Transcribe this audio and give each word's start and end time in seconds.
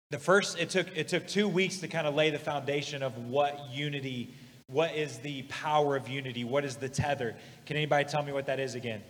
the 0.09 0.19
first, 0.19 0.59
it 0.59 0.71
took 0.71 0.87
it 0.97 1.09
took 1.09 1.27
two 1.27 1.47
weeks 1.47 1.77
to 1.81 1.89
kind 1.89 2.07
of 2.07 2.15
lay 2.15 2.31
the 2.31 2.39
foundation 2.39 3.03
of 3.03 3.19
what 3.27 3.69
unity, 3.71 4.33
what 4.69 4.95
is 4.95 5.19
the 5.19 5.43
power 5.43 5.95
of 5.95 6.09
unity, 6.09 6.43
what 6.43 6.65
is 6.65 6.77
the 6.77 6.89
tether. 6.89 7.37
Can 7.67 7.77
anybody 7.77 8.09
tell 8.09 8.23
me 8.23 8.33
what 8.33 8.47
that 8.47 8.61
is 8.61 8.75
again? 8.75 9.03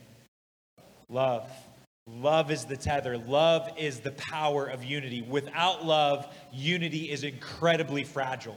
Love. 1.09 1.49
Love 2.09 2.53
is 2.53 2.65
the 2.65 2.77
tether. 2.77 3.19
Love 3.19 3.69
is 3.77 4.01
the 4.01 4.13
power 4.13 4.67
of 4.67 4.85
unity. 4.85 5.23
Without 5.23 5.85
love, 5.85 6.33
unity 6.53 7.11
is 7.11 7.25
incredibly 7.25 8.05
fragile. 8.05 8.57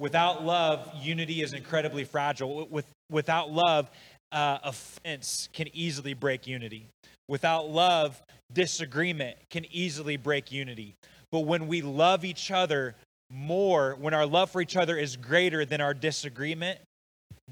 Without 0.00 0.44
love, 0.44 0.90
unity 1.00 1.42
is 1.42 1.52
incredibly 1.52 2.04
fragile. 2.04 2.66
With, 2.68 2.86
without 3.10 3.52
love, 3.52 3.88
uh, 4.32 4.58
offense 4.64 5.48
can 5.52 5.68
easily 5.72 6.14
break 6.14 6.48
unity. 6.48 6.86
Without 7.28 7.70
love, 7.70 8.20
disagreement 8.52 9.36
can 9.50 9.64
easily 9.70 10.16
break 10.16 10.50
unity. 10.50 10.96
But 11.30 11.40
when 11.40 11.68
we 11.68 11.80
love 11.82 12.24
each 12.24 12.50
other 12.50 12.96
more, 13.30 13.96
when 14.00 14.14
our 14.14 14.26
love 14.26 14.50
for 14.50 14.60
each 14.60 14.76
other 14.76 14.96
is 14.96 15.16
greater 15.16 15.64
than 15.64 15.80
our 15.80 15.94
disagreement, 15.94 16.80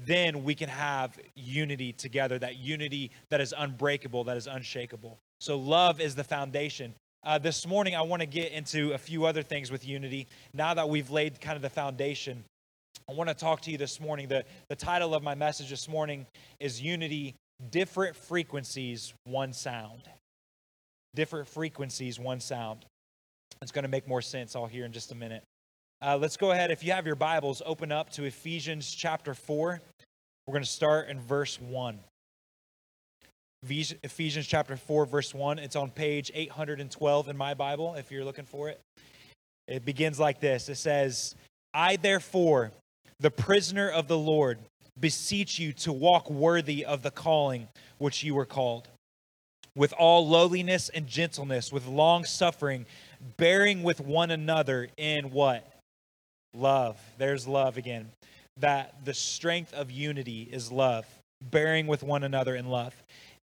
then 0.05 0.43
we 0.43 0.55
can 0.55 0.69
have 0.69 1.17
unity 1.35 1.93
together, 1.93 2.37
that 2.39 2.57
unity 2.57 3.11
that 3.29 3.41
is 3.41 3.53
unbreakable, 3.57 4.25
that 4.25 4.37
is 4.37 4.47
unshakable. 4.47 5.17
So, 5.39 5.57
love 5.57 5.99
is 5.99 6.15
the 6.15 6.23
foundation. 6.23 6.93
Uh, 7.23 7.37
this 7.37 7.67
morning, 7.67 7.95
I 7.95 8.01
want 8.01 8.21
to 8.21 8.27
get 8.27 8.51
into 8.51 8.93
a 8.93 8.97
few 8.97 9.25
other 9.25 9.43
things 9.43 9.71
with 9.71 9.85
unity. 9.85 10.27
Now 10.53 10.73
that 10.75 10.87
we've 10.87 11.09
laid 11.09 11.41
kind 11.41 11.55
of 11.55 11.61
the 11.61 11.69
foundation, 11.69 12.43
I 13.09 13.13
want 13.13 13.29
to 13.29 13.35
talk 13.35 13.61
to 13.61 13.71
you 13.71 13.77
this 13.77 13.99
morning. 13.99 14.27
The, 14.27 14.45
the 14.69 14.75
title 14.75 15.13
of 15.15 15.23
my 15.23 15.35
message 15.35 15.69
this 15.69 15.87
morning 15.87 16.25
is 16.59 16.81
Unity 16.81 17.35
Different 17.71 18.15
Frequencies, 18.15 19.13
One 19.25 19.51
Sound. 19.51 20.03
Different 21.17 21.47
frequencies, 21.47 22.19
one 22.19 22.39
sound. 22.39 22.85
It's 23.61 23.71
going 23.71 23.83
to 23.83 23.89
make 23.89 24.07
more 24.07 24.21
sense 24.21 24.55
all 24.55 24.67
here 24.67 24.85
in 24.85 24.91
just 24.91 25.11
a 25.11 25.15
minute. 25.15 25.43
Uh, 25.99 26.15
let's 26.15 26.37
go 26.37 26.51
ahead. 26.51 26.69
If 26.69 26.83
you 26.83 26.91
have 26.91 27.07
your 27.07 27.15
Bibles, 27.15 27.63
open 27.65 27.91
up 27.91 28.11
to 28.11 28.25
Ephesians 28.25 28.93
chapter 28.93 29.33
4. 29.33 29.81
We're 30.45 30.51
going 30.51 30.63
to 30.63 30.69
start 30.69 31.09
in 31.09 31.19
verse 31.19 31.59
1. 31.59 31.97
Ephesians 33.67 34.45
chapter 34.45 34.77
4, 34.77 35.07
verse 35.07 35.33
1. 35.33 35.57
It's 35.57 35.75
on 35.75 35.89
page 35.89 36.31
812 36.35 37.29
in 37.29 37.35
my 37.35 37.55
Bible, 37.55 37.95
if 37.95 38.11
you're 38.11 38.23
looking 38.23 38.45
for 38.45 38.69
it. 38.69 38.79
It 39.67 39.85
begins 39.85 40.19
like 40.19 40.39
this 40.39 40.69
It 40.69 40.75
says, 40.75 41.35
I 41.73 41.95
therefore, 41.95 42.71
the 43.19 43.31
prisoner 43.31 43.89
of 43.89 44.07
the 44.07 44.19
Lord, 44.19 44.59
beseech 44.99 45.57
you 45.57 45.73
to 45.73 45.91
walk 45.91 46.29
worthy 46.29 46.85
of 46.85 47.01
the 47.01 47.11
calling 47.11 47.69
which 47.97 48.23
you 48.23 48.35
were 48.35 48.45
called, 48.45 48.87
with 49.75 49.93
all 49.93 50.27
lowliness 50.27 50.89
and 50.89 51.07
gentleness, 51.07 51.73
with 51.73 51.87
long 51.87 52.23
suffering, 52.23 52.85
bearing 53.37 53.81
with 53.81 53.99
one 53.99 54.29
another 54.29 54.89
in 54.95 55.31
what? 55.31 55.67
Love. 56.53 56.99
There's 57.17 57.47
love 57.47 57.77
again. 57.77 58.09
That 58.57 59.05
the 59.05 59.13
strength 59.13 59.73
of 59.73 59.91
unity 59.91 60.47
is 60.51 60.71
love, 60.71 61.05
bearing 61.41 61.87
with 61.87 62.03
one 62.03 62.23
another 62.23 62.55
in 62.55 62.67
love, 62.67 62.95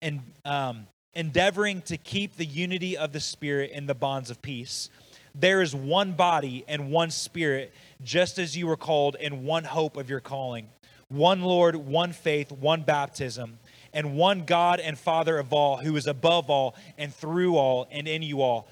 and 0.00 0.20
um, 0.44 0.86
endeavoring 1.14 1.82
to 1.82 1.96
keep 1.96 2.36
the 2.36 2.44
unity 2.44 2.96
of 2.96 3.12
the 3.12 3.20
Spirit 3.20 3.72
in 3.72 3.86
the 3.86 3.94
bonds 3.94 4.30
of 4.30 4.40
peace. 4.42 4.88
There 5.34 5.62
is 5.62 5.74
one 5.74 6.12
body 6.12 6.64
and 6.68 6.90
one 6.90 7.10
Spirit, 7.10 7.72
just 8.02 8.38
as 8.38 8.56
you 8.56 8.66
were 8.66 8.76
called 8.76 9.16
in 9.16 9.44
one 9.44 9.64
hope 9.64 9.96
of 9.96 10.08
your 10.08 10.20
calling. 10.20 10.68
One 11.08 11.42
Lord, 11.42 11.74
one 11.74 12.12
faith, 12.12 12.52
one 12.52 12.82
baptism, 12.82 13.58
and 13.92 14.16
one 14.16 14.44
God 14.44 14.78
and 14.78 14.96
Father 14.96 15.38
of 15.38 15.52
all, 15.52 15.78
who 15.78 15.96
is 15.96 16.06
above 16.06 16.48
all 16.48 16.76
and 16.96 17.12
through 17.12 17.56
all 17.56 17.88
and 17.90 18.06
in 18.06 18.22
you 18.22 18.42
all 18.42 18.68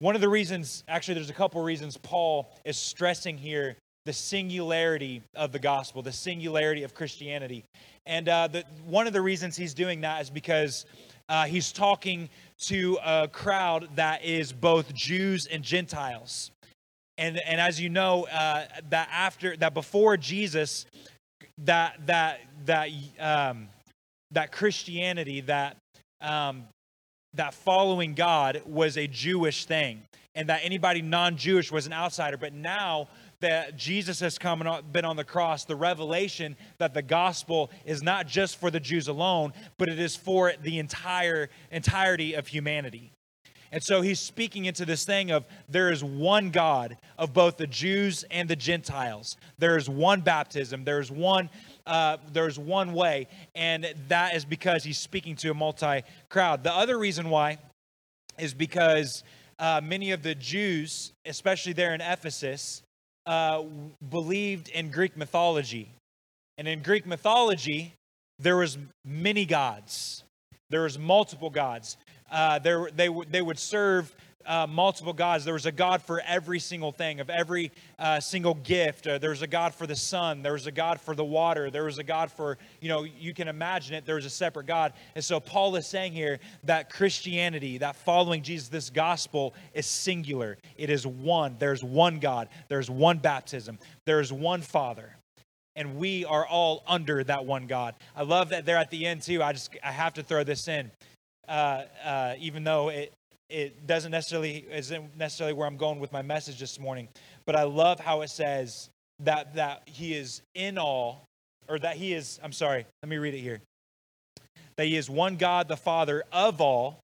one 0.00 0.14
of 0.14 0.22
the 0.22 0.28
reasons, 0.28 0.82
actually, 0.88 1.14
there's 1.14 1.30
a 1.30 1.34
couple 1.34 1.62
reasons 1.62 1.96
Paul 1.96 2.50
is 2.64 2.76
stressing 2.76 3.36
here 3.38 3.76
the 4.06 4.12
singularity 4.14 5.22
of 5.34 5.52
the 5.52 5.58
gospel, 5.58 6.02
the 6.02 6.10
singularity 6.12 6.84
of 6.84 6.94
Christianity. 6.94 7.64
And 8.06 8.28
uh, 8.28 8.48
the, 8.48 8.64
one 8.84 9.06
of 9.06 9.12
the 9.12 9.20
reasons 9.20 9.56
he's 9.56 9.74
doing 9.74 10.00
that 10.00 10.22
is 10.22 10.30
because 10.30 10.86
uh, 11.28 11.44
he's 11.44 11.70
talking 11.70 12.30
to 12.60 12.98
a 13.04 13.28
crowd 13.28 13.88
that 13.96 14.24
is 14.24 14.52
both 14.52 14.92
Jews 14.94 15.46
and 15.46 15.62
Gentiles. 15.62 16.50
And, 17.18 17.38
and 17.46 17.60
as 17.60 17.78
you 17.78 17.90
know, 17.90 18.26
uh, 18.32 18.64
that 18.88 19.08
after 19.12 19.54
that 19.58 19.74
before 19.74 20.16
Jesus, 20.16 20.86
that 21.58 22.06
that 22.06 22.40
that 22.64 22.88
um, 23.18 23.68
that 24.30 24.50
Christianity, 24.50 25.42
that 25.42 25.76
um, 26.22 26.64
that 27.34 27.54
following 27.54 28.14
God 28.14 28.62
was 28.66 28.96
a 28.96 29.06
Jewish 29.06 29.64
thing 29.64 30.02
and 30.34 30.48
that 30.48 30.60
anybody 30.62 31.02
non 31.02 31.36
Jewish 31.36 31.72
was 31.72 31.86
an 31.86 31.92
outsider. 31.92 32.36
But 32.36 32.52
now 32.52 33.08
that 33.40 33.76
Jesus 33.76 34.20
has 34.20 34.38
come 34.38 34.60
and 34.62 34.92
been 34.92 35.04
on 35.04 35.16
the 35.16 35.24
cross, 35.24 35.64
the 35.64 35.76
revelation 35.76 36.56
that 36.78 36.94
the 36.94 37.02
gospel 37.02 37.70
is 37.84 38.02
not 38.02 38.26
just 38.26 38.58
for 38.58 38.70
the 38.70 38.80
Jews 38.80 39.08
alone, 39.08 39.52
but 39.78 39.88
it 39.88 39.98
is 39.98 40.14
for 40.14 40.52
the 40.62 40.78
entire 40.78 41.48
entirety 41.70 42.34
of 42.34 42.46
humanity. 42.46 43.12
And 43.72 43.82
so 43.82 44.02
he's 44.02 44.18
speaking 44.18 44.64
into 44.64 44.84
this 44.84 45.04
thing 45.04 45.30
of 45.30 45.46
there 45.68 45.92
is 45.92 46.02
one 46.02 46.50
God 46.50 46.96
of 47.16 47.32
both 47.32 47.56
the 47.56 47.68
Jews 47.68 48.24
and 48.30 48.48
the 48.48 48.56
Gentiles. 48.56 49.36
There 49.58 49.76
is 49.76 49.88
one 49.88 50.22
baptism. 50.22 50.84
There 50.84 50.98
is 50.98 51.10
one 51.10 51.50
uh, 51.90 52.18
there's 52.32 52.56
one 52.56 52.92
way, 52.92 53.26
and 53.56 53.92
that 54.06 54.36
is 54.36 54.44
because 54.44 54.84
he's 54.84 54.96
speaking 54.96 55.34
to 55.34 55.50
a 55.50 55.54
multi 55.54 56.02
crowd. 56.28 56.62
The 56.62 56.72
other 56.72 56.96
reason 56.96 57.28
why 57.28 57.58
is 58.38 58.54
because 58.54 59.24
uh, 59.58 59.80
many 59.82 60.12
of 60.12 60.22
the 60.22 60.36
Jews, 60.36 61.12
especially 61.26 61.72
there 61.72 61.92
in 61.92 62.00
Ephesus, 62.00 62.82
uh, 63.26 63.64
believed 64.08 64.68
in 64.68 64.92
Greek 64.92 65.16
mythology. 65.16 65.90
And 66.58 66.68
in 66.68 66.80
Greek 66.80 67.06
mythology, 67.06 67.94
there 68.38 68.56
was 68.56 68.78
many 69.04 69.44
gods. 69.44 70.22
There 70.70 70.82
was 70.82 70.96
multiple 70.96 71.50
gods. 71.50 71.96
Uh, 72.30 72.60
there, 72.60 72.88
they, 72.94 73.08
they 73.30 73.42
would 73.42 73.58
serve 73.58 74.14
uh, 74.46 74.66
multiple 74.68 75.12
gods. 75.12 75.44
There 75.44 75.54
was 75.54 75.66
a 75.66 75.72
God 75.72 76.02
for 76.02 76.20
every 76.26 76.58
single 76.58 76.92
thing, 76.92 77.20
of 77.20 77.30
every 77.30 77.72
uh, 77.98 78.20
single 78.20 78.54
gift. 78.54 79.06
Uh, 79.06 79.18
there 79.18 79.30
was 79.30 79.42
a 79.42 79.46
God 79.46 79.74
for 79.74 79.86
the 79.86 79.96
sun. 79.96 80.42
There 80.42 80.52
was 80.52 80.66
a 80.66 80.72
God 80.72 81.00
for 81.00 81.14
the 81.14 81.24
water. 81.24 81.70
There 81.70 81.84
was 81.84 81.98
a 81.98 82.02
God 82.02 82.30
for, 82.30 82.58
you 82.80 82.88
know, 82.88 83.04
you 83.04 83.34
can 83.34 83.48
imagine 83.48 83.94
it. 83.94 84.06
There 84.06 84.16
was 84.16 84.24
a 84.24 84.30
separate 84.30 84.66
God. 84.66 84.92
And 85.14 85.24
so 85.24 85.40
Paul 85.40 85.76
is 85.76 85.86
saying 85.86 86.12
here 86.12 86.38
that 86.64 86.90
Christianity, 86.90 87.78
that 87.78 87.96
following 87.96 88.42
Jesus, 88.42 88.68
this 88.68 88.90
gospel 88.90 89.54
is 89.74 89.86
singular. 89.86 90.58
It 90.76 90.90
is 90.90 91.06
one. 91.06 91.56
There's 91.58 91.84
one 91.84 92.18
God. 92.18 92.48
There's 92.68 92.90
one 92.90 93.18
baptism. 93.18 93.78
There's 94.06 94.32
one 94.32 94.62
Father 94.62 95.16
and 95.76 95.96
we 95.96 96.24
are 96.24 96.46
all 96.46 96.82
under 96.86 97.22
that 97.24 97.46
one 97.46 97.66
God. 97.66 97.94
I 98.16 98.22
love 98.22 98.50
that 98.50 98.66
they're 98.66 98.76
at 98.76 98.90
the 98.90 99.06
end 99.06 99.22
too. 99.22 99.42
I 99.42 99.52
just 99.52 99.70
I 99.82 99.92
have 99.92 100.14
to 100.14 100.22
throw 100.22 100.42
this 100.44 100.66
in, 100.68 100.90
uh, 101.48 101.84
uh, 102.04 102.34
even 102.38 102.64
though 102.64 102.88
it 102.88 103.14
it 103.50 103.86
doesn't 103.86 104.12
necessarily 104.12 104.64
isn't 104.70 105.16
necessarily 105.16 105.54
where 105.54 105.66
I'm 105.66 105.76
going 105.76 105.98
with 105.98 106.12
my 106.12 106.22
message 106.22 106.58
this 106.58 106.78
morning, 106.78 107.08
but 107.46 107.56
I 107.56 107.64
love 107.64 108.00
how 108.00 108.22
it 108.22 108.30
says 108.30 108.88
that 109.20 109.56
that 109.56 109.82
he 109.86 110.14
is 110.14 110.42
in 110.54 110.78
all, 110.78 111.24
or 111.68 111.78
that 111.78 111.96
he 111.96 112.14
is. 112.14 112.38
I'm 112.42 112.52
sorry. 112.52 112.86
Let 113.02 113.08
me 113.08 113.18
read 113.18 113.34
it 113.34 113.40
here. 113.40 113.60
That 114.76 114.86
he 114.86 114.96
is 114.96 115.10
one 115.10 115.36
God, 115.36 115.68
the 115.68 115.76
Father 115.76 116.24
of 116.32 116.60
all, 116.60 117.00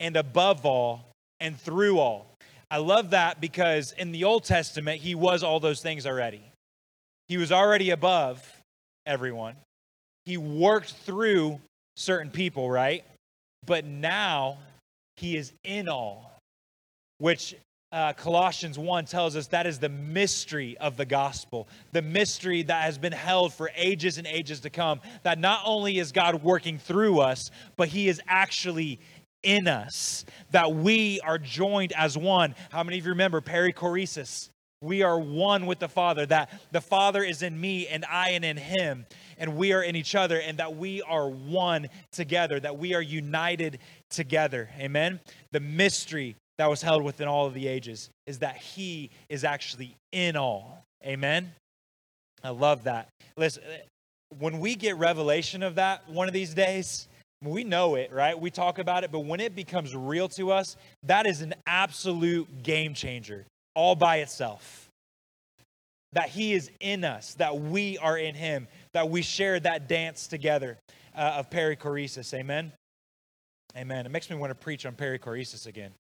and 0.00 0.16
above 0.16 0.66
all, 0.66 1.06
and 1.40 1.58
through 1.58 1.98
all. 1.98 2.26
I 2.70 2.78
love 2.78 3.10
that 3.10 3.40
because 3.40 3.92
in 3.92 4.12
the 4.12 4.24
Old 4.24 4.44
Testament 4.44 5.00
he 5.00 5.14
was 5.14 5.42
all 5.42 5.60
those 5.60 5.80
things 5.80 6.06
already. 6.06 6.42
He 7.28 7.36
was 7.36 7.52
already 7.52 7.90
above 7.90 8.46
everyone. 9.06 9.56
He 10.26 10.36
worked 10.36 10.92
through 10.92 11.60
certain 11.96 12.30
people, 12.30 12.70
right? 12.70 13.04
But 13.64 13.84
now 13.84 14.58
he 15.18 15.36
is 15.36 15.52
in 15.64 15.88
all, 15.88 16.40
which 17.18 17.54
uh, 17.90 18.12
Colossians 18.12 18.78
1 18.78 19.06
tells 19.06 19.34
us 19.34 19.48
that 19.48 19.66
is 19.66 19.78
the 19.78 19.88
mystery 19.88 20.76
of 20.78 20.96
the 20.96 21.06
gospel, 21.06 21.68
the 21.92 22.02
mystery 22.02 22.62
that 22.62 22.84
has 22.84 22.98
been 22.98 23.12
held 23.12 23.52
for 23.52 23.70
ages 23.74 24.18
and 24.18 24.26
ages 24.26 24.60
to 24.60 24.70
come. 24.70 25.00
That 25.22 25.38
not 25.38 25.62
only 25.64 25.98
is 25.98 26.12
God 26.12 26.42
working 26.42 26.78
through 26.78 27.20
us, 27.20 27.50
but 27.76 27.88
He 27.88 28.08
is 28.08 28.20
actually 28.28 29.00
in 29.42 29.68
us, 29.68 30.24
that 30.50 30.74
we 30.74 31.20
are 31.20 31.38
joined 31.38 31.92
as 31.92 32.18
one. 32.18 32.54
How 32.70 32.82
many 32.82 32.98
of 32.98 33.04
you 33.04 33.12
remember 33.12 33.40
perichoresis? 33.40 34.50
We 34.80 35.02
are 35.02 35.18
one 35.18 35.66
with 35.66 35.80
the 35.80 35.88
Father, 35.88 36.24
that 36.26 36.50
the 36.70 36.80
Father 36.80 37.24
is 37.24 37.42
in 37.42 37.60
me 37.60 37.88
and 37.88 38.04
I 38.04 38.30
and 38.30 38.44
in 38.44 38.56
Him, 38.56 39.06
and 39.36 39.56
we 39.56 39.72
are 39.72 39.82
in 39.82 39.96
each 39.96 40.14
other, 40.14 40.40
and 40.40 40.58
that 40.58 40.76
we 40.76 41.02
are 41.02 41.28
one 41.28 41.88
together, 42.12 42.60
that 42.60 42.78
we 42.78 42.94
are 42.94 43.02
united 43.02 43.80
together. 44.08 44.68
Amen. 44.78 45.18
The 45.50 45.60
mystery 45.60 46.36
that 46.58 46.70
was 46.70 46.82
held 46.82 47.02
within 47.02 47.26
all 47.26 47.46
of 47.46 47.54
the 47.54 47.66
ages 47.66 48.10
is 48.26 48.38
that 48.40 48.56
he 48.56 49.10
is 49.28 49.44
actually 49.44 49.96
in 50.12 50.36
all. 50.36 50.84
Amen. 51.04 51.52
I 52.44 52.50
love 52.50 52.84
that. 52.84 53.08
Listen, 53.36 53.62
when 54.38 54.60
we 54.60 54.74
get 54.74 54.96
revelation 54.96 55.62
of 55.62 55.76
that 55.76 56.08
one 56.08 56.28
of 56.28 56.34
these 56.34 56.54
days, 56.54 57.08
we 57.44 57.62
know 57.62 57.94
it, 57.94 58.12
right? 58.12 58.38
We 58.38 58.50
talk 58.50 58.78
about 58.78 59.04
it, 59.04 59.12
but 59.12 59.20
when 59.20 59.40
it 59.40 59.54
becomes 59.54 59.94
real 59.94 60.28
to 60.30 60.50
us, 60.50 60.76
that 61.04 61.26
is 61.26 61.40
an 61.40 61.54
absolute 61.66 62.62
game 62.62 62.94
changer 62.94 63.46
all 63.78 63.94
by 63.94 64.16
itself. 64.16 64.90
That 66.12 66.30
He 66.30 66.52
is 66.52 66.68
in 66.80 67.04
us, 67.04 67.34
that 67.34 67.60
we 67.60 67.96
are 67.98 68.18
in 68.18 68.34
Him, 68.34 68.66
that 68.92 69.08
we 69.08 69.22
share 69.22 69.60
that 69.60 69.88
dance 69.88 70.26
together 70.26 70.78
uh, 71.14 71.36
of 71.36 71.48
perichoresis. 71.48 72.34
Amen? 72.34 72.72
Amen. 73.76 74.04
It 74.04 74.08
makes 74.08 74.28
me 74.28 74.36
want 74.36 74.50
to 74.50 74.56
preach 74.56 74.84
on 74.84 74.94
perichoresis 74.94 75.68
again. 75.68 75.92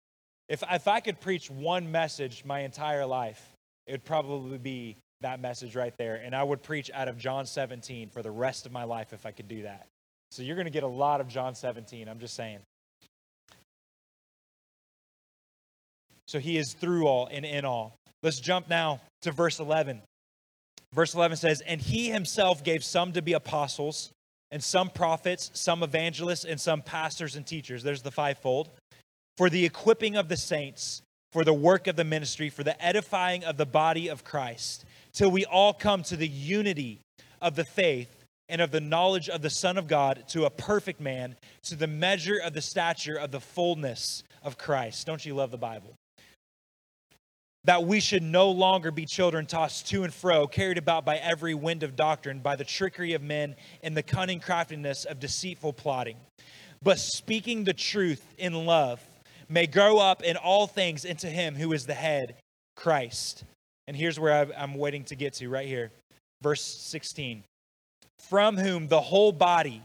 If, 0.50 0.64
if 0.72 0.88
I 0.88 1.02
could 1.02 1.22
preach 1.22 1.52
one 1.52 1.92
message 1.92 2.44
my 2.44 2.62
entire 2.62 3.06
life, 3.06 3.46
it 3.86 3.92
would 3.92 4.06
probably 4.06 4.58
be 4.58 4.96
that 5.22 5.40
message 5.40 5.76
right 5.76 5.94
there. 6.00 6.16
And 6.16 6.36
I 6.36 6.42
would 6.42 6.64
preach 6.64 6.90
out 6.94 7.08
of 7.08 7.20
John 7.20 7.46
17 7.46 8.10
for 8.10 8.24
the 8.24 8.32
rest 8.32 8.66
of 8.66 8.72
my 8.72 8.86
life 8.86 9.14
if 9.14 9.26
I 9.26 9.32
could 9.32 9.48
do 9.48 9.64
that. 9.64 9.86
So 10.32 10.42
you're 10.42 10.56
going 10.56 10.66
to 10.66 10.72
get 10.72 10.84
a 10.84 10.88
lot 10.88 11.22
of 11.22 11.28
John 11.28 11.54
17. 11.54 12.08
I'm 12.08 12.20
just 12.20 12.34
saying. 12.34 12.60
So 16.28 16.40
he 16.40 16.58
is 16.58 16.74
through 16.74 17.08
all 17.08 17.28
and 17.32 17.46
in 17.46 17.66
all. 17.66 17.96
Let's 18.24 18.40
jump 18.40 18.70
now 18.70 19.02
to 19.22 19.32
verse 19.32 19.60
11. 19.60 20.02
Verse 20.94 21.14
11 21.14 21.38
says, 21.38 21.62
And 21.62 21.82
he 21.82 22.10
himself 22.10 22.64
gave 22.64 22.84
some 22.84 23.14
to 23.14 23.22
be 23.22 23.34
apostles, 23.34 24.12
and 24.52 24.64
some 24.64 24.90
prophets, 24.90 25.52
some 25.54 25.84
evangelists, 25.84 26.46
and 26.46 26.60
some 26.60 26.82
pastors 26.82 27.36
and 27.36 27.46
teachers. 27.46 27.84
There's 27.84 28.02
the 28.02 28.12
fivefold. 28.12 28.70
For 29.38 29.50
the 29.50 29.66
equipping 29.66 30.16
of 30.16 30.30
the 30.30 30.38
saints, 30.38 31.02
for 31.32 31.44
the 31.44 31.54
work 31.54 31.88
of 31.88 31.96
the 31.96 32.04
ministry, 32.04 32.50
for 32.50 32.64
the 32.64 32.82
edifying 32.84 33.44
of 33.44 33.58
the 33.58 33.66
body 33.66 34.08
of 34.08 34.24
Christ, 34.24 34.86
till 35.14 35.30
we 35.30 35.46
all 35.46 35.74
come 35.74 36.04
to 36.04 36.16
the 36.16 36.28
unity 36.28 37.00
of 37.42 37.56
the 37.56 37.66
faith 37.66 38.10
and 38.50 38.62
of 38.62 38.72
the 38.72 38.80
knowledge 38.80 39.30
of 39.30 39.42
the 39.42 39.50
Son 39.50 39.78
of 39.78 39.88
God 39.88 40.24
to 40.30 40.46
a 40.46 40.50
perfect 40.50 41.02
man, 41.02 41.36
to 41.64 41.76
the 41.76 41.88
measure 41.88 42.40
of 42.44 42.54
the 42.54 42.62
stature 42.62 43.18
of 43.18 43.32
the 43.32 43.42
fullness 43.42 44.24
of 44.42 44.58
Christ. 44.58 45.06
Don't 45.06 45.26
you 45.26 45.36
love 45.36 45.52
the 45.52 45.58
Bible? 45.58 45.94
That 47.68 47.84
we 47.84 48.00
should 48.00 48.24
no 48.24 48.50
longer 48.50 48.90
be 48.90 49.06
children 49.06 49.46
tossed 49.46 49.88
to 49.90 50.04
and 50.04 50.14
fro, 50.14 50.48
carried 50.48 50.80
about 50.80 51.06
by 51.06 51.18
every 51.18 51.54
wind 51.54 51.84
of 51.84 51.96
doctrine, 51.96 52.40
by 52.40 52.56
the 52.56 52.64
trickery 52.64 53.14
of 53.14 53.22
men 53.22 53.56
and 53.84 53.96
the 53.96 54.04
cunning 54.04 54.40
craftiness 54.40 55.06
of 55.06 55.20
deceitful 55.20 55.74
plotting. 55.74 56.18
But 56.82 56.98
speaking 56.98 57.64
the 57.64 57.74
truth 57.74 58.24
in 58.40 58.66
love, 58.66 59.02
may 59.50 59.68
grow 59.68 60.00
up 60.00 60.24
in 60.24 60.38
all 60.38 60.66
things 60.66 61.06
into 61.06 61.28
him 61.28 61.56
who 61.56 61.74
is 61.74 61.86
the 61.86 61.94
head, 61.94 62.36
Christ. 62.76 63.44
And 63.88 63.96
here's 63.96 64.20
where 64.20 64.52
I'm 64.58 64.74
waiting 64.74 65.04
to 65.06 65.16
get 65.16 65.34
to 65.36 65.50
right 65.50 65.68
here. 65.68 65.92
Verse 66.42 66.64
16 66.64 67.44
from 68.20 68.58
whom 68.58 68.88
the 68.88 69.02
whole 69.02 69.32
body, 69.32 69.82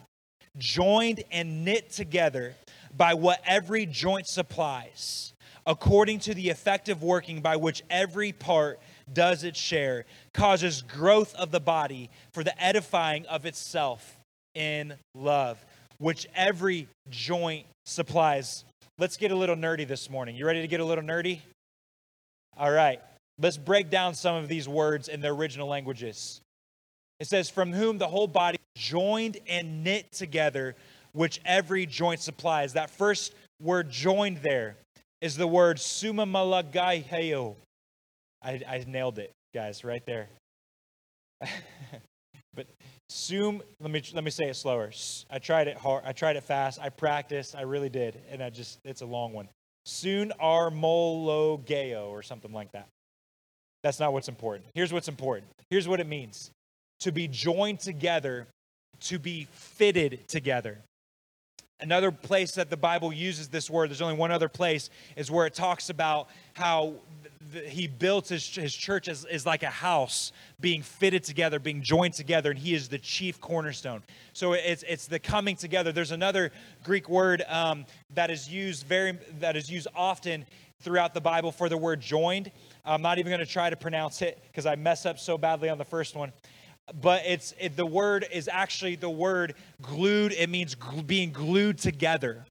joined 0.59 1.23
and 1.31 1.65
knit 1.65 1.91
together 1.91 2.55
by 2.97 3.15
what 3.15 3.41
every 3.47 3.87
joint 3.87 4.27
supplies, 4.27 5.32
according 5.67 6.19
to 6.21 6.35
the 6.35 6.51
effective 6.51 7.03
working 7.03 7.41
by 7.41 7.57
which 7.57 7.83
every 7.91 8.33
part 8.33 8.81
does 9.13 9.45
its 9.45 9.59
share, 9.59 10.05
causes 10.33 10.83
growth 10.83 11.35
of 11.35 11.51
the 11.51 11.61
body 11.61 12.11
for 12.33 12.43
the 12.43 12.63
edifying 12.63 13.27
of 13.27 13.47
itself 13.47 14.19
in 14.55 14.95
love, 15.15 15.65
which 15.99 16.27
every 16.35 16.89
joint 17.11 17.67
supplies. 17.87 18.65
Let's 18.99 19.17
get 19.17 19.31
a 19.31 19.37
little 19.37 19.57
nerdy 19.57 19.87
this 19.87 20.11
morning. 20.11 20.37
You 20.37 20.47
ready 20.47 20.61
to 20.61 20.69
get 20.69 20.81
a 20.81 20.85
little 20.85 21.05
nerdy? 21.05 21.41
All 22.57 22.71
right. 22.71 23.01
Let's 23.41 23.57
break 23.57 23.91
down 23.91 24.15
some 24.15 24.37
of 24.37 24.49
these 24.49 24.69
words 24.69 25.09
in 25.09 25.21
their 25.21 25.33
original 25.33 25.69
languages. 25.69 26.41
It 27.19 27.27
says, 27.27 27.49
From 27.49 27.73
whom 27.73 27.99
the 27.99 28.09
whole 28.09 28.27
body 28.27 28.59
joined 28.77 29.39
and 29.49 29.83
knit 29.83 30.13
together, 30.13 30.77
which 31.13 31.41
every 31.45 31.87
joint 31.87 32.21
supplies. 32.21 32.75
That 32.75 32.91
first 32.91 33.35
word 33.61 33.91
joined 33.91 34.39
there 34.39 34.77
is 35.23 35.37
the 35.37 35.47
word 35.47 35.79
sumamalagaiheo. 35.79 37.55
I, 38.43 38.61
I 38.69 38.85
nailed 38.87 39.21
it, 39.21 39.31
guys, 39.55 39.85
right 39.85 40.05
there. 40.05 40.29
but 42.55 42.67
sum, 43.09 43.63
let 43.81 43.91
me 43.91 44.03
let 44.13 44.25
me 44.25 44.31
say 44.31 44.49
it 44.49 44.57
slower. 44.57 44.91
I 45.31 45.39
tried 45.39 45.69
it 45.69 45.77
hard. 45.77 46.03
I 46.05 46.13
tried 46.13 46.37
it 46.37 46.43
fast. 46.43 46.81
I 46.81 46.89
practiced. 46.89 47.55
I 47.55 47.63
really 47.63 47.89
did, 47.89 48.21
and 48.31 48.43
I 48.43 48.51
just 48.51 48.81
it's 48.85 49.01
a 49.01 49.07
long 49.07 49.33
one. 49.33 49.49
Soon 49.87 50.33
armologeo 50.43 52.09
or 52.09 52.23
something 52.23 52.53
like 52.53 52.73
that. 52.73 52.89
That's 53.85 54.01
not 54.01 54.13
what's 54.13 54.29
important. 54.29 54.67
Here's 54.75 54.93
what's 54.93 55.09
important. 55.09 55.51
Here's 55.71 55.89
what 55.89 56.01
it 56.01 56.07
means 56.07 56.51
to 57.01 57.13
be 57.13 57.29
joined 57.29 57.81
together, 57.81 58.47
to 59.01 59.19
be 59.19 59.47
fitted 59.53 60.27
together. 60.29 60.79
Another 61.83 62.13
place 62.13 62.53
that 62.53 62.71
the 62.71 62.77
Bible 62.77 63.13
uses 63.13 63.49
this 63.49 63.69
word, 63.69 63.91
there's 63.91 64.01
only 64.01 64.17
one 64.17 64.31
other 64.31 64.49
place, 64.49 64.89
is 65.17 65.31
where 65.31 65.47
it 65.47 65.55
talks 65.55 65.91
about 65.91 66.29
how 66.55 66.95
he 67.67 67.87
built 67.87 68.29
his, 68.29 68.55
his 68.55 68.75
church 68.75 69.09
as, 69.09 69.25
as 69.25 69.45
like 69.45 69.63
a 69.63 69.71
house 69.71 70.33
being 70.61 70.81
fitted 70.81 71.25
together 71.25 71.59
being 71.59 71.83
joined 71.83 72.15
together 72.15 72.51
and 72.51 72.59
he 72.59 72.75
is 72.75 72.89
the 72.89 72.99
chief 72.99 73.41
cornerstone. 73.41 74.03
So 74.33 74.53
it's 74.55 74.85
it's 74.85 75.07
the 75.07 75.19
coming 75.19 75.57
together. 75.57 75.93
There's 75.93 76.13
another 76.13 76.53
greek 76.85 77.09
word 77.09 77.43
um, 77.49 77.85
that 78.15 78.31
is 78.31 78.49
used 78.49 78.87
very 78.87 79.19
that 79.41 79.57
is 79.57 79.71
used 79.71 79.89
often 79.95 80.47
throughout 80.81 81.15
the 81.15 81.21
bible 81.21 81.53
for 81.53 81.69
the 81.69 81.77
word 81.77 82.01
joined. 82.01 82.51
I'm 82.85 83.03
not 83.03 83.19
even 83.19 83.31
going 83.31 83.45
to 83.45 83.53
try 83.53 83.71
to 83.71 83.77
pronounce 83.77 84.23
it 84.23 84.43
because 84.47 84.67
i 84.67 84.75
mess 84.75 85.05
up 85.05 85.19
so 85.19 85.37
badly 85.37 85.69
on 85.69 85.79
the 85.79 85.85
first 85.85 86.17
one 86.17 86.33
but 87.01 87.23
it's 87.27 87.55
it, 87.61 87.77
the 87.77 87.87
word 87.87 88.27
is 88.33 88.49
actually 88.49 88.97
the 88.97 89.11
word 89.11 89.55
glued. 89.81 90.33
It 90.33 90.49
means 90.49 90.75
gl- 90.75 91.07
being 91.07 91.33
glued 91.33 91.79
together 91.79 92.45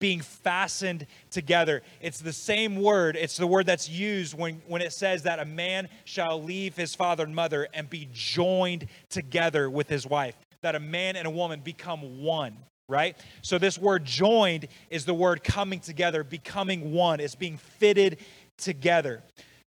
being 0.00 0.20
fastened 0.20 1.06
together. 1.28 1.82
It's 2.00 2.20
the 2.20 2.32
same 2.32 2.76
word. 2.76 3.16
It's 3.16 3.36
the 3.36 3.48
word 3.48 3.66
that's 3.66 3.88
used 3.88 4.38
when 4.38 4.62
when 4.66 4.80
it 4.80 4.92
says 4.92 5.24
that 5.24 5.40
a 5.40 5.44
man 5.44 5.88
shall 6.04 6.40
leave 6.42 6.76
his 6.76 6.94
father 6.94 7.24
and 7.24 7.34
mother 7.34 7.68
and 7.74 7.90
be 7.90 8.08
joined 8.12 8.86
together 9.08 9.68
with 9.68 9.88
his 9.88 10.06
wife 10.06 10.36
that 10.60 10.74
a 10.74 10.80
man 10.80 11.16
and 11.16 11.26
a 11.26 11.30
woman 11.30 11.60
become 11.60 12.22
one 12.22 12.56
right? 12.90 13.18
So 13.42 13.58
this 13.58 13.78
word 13.78 14.06
joined 14.06 14.66
is 14.88 15.04
the 15.04 15.12
word 15.12 15.44
coming 15.44 15.78
together 15.78 16.24
becoming 16.24 16.92
one. 16.92 17.20
It's 17.20 17.34
being 17.34 17.58
fitted 17.58 18.16
together 18.56 19.22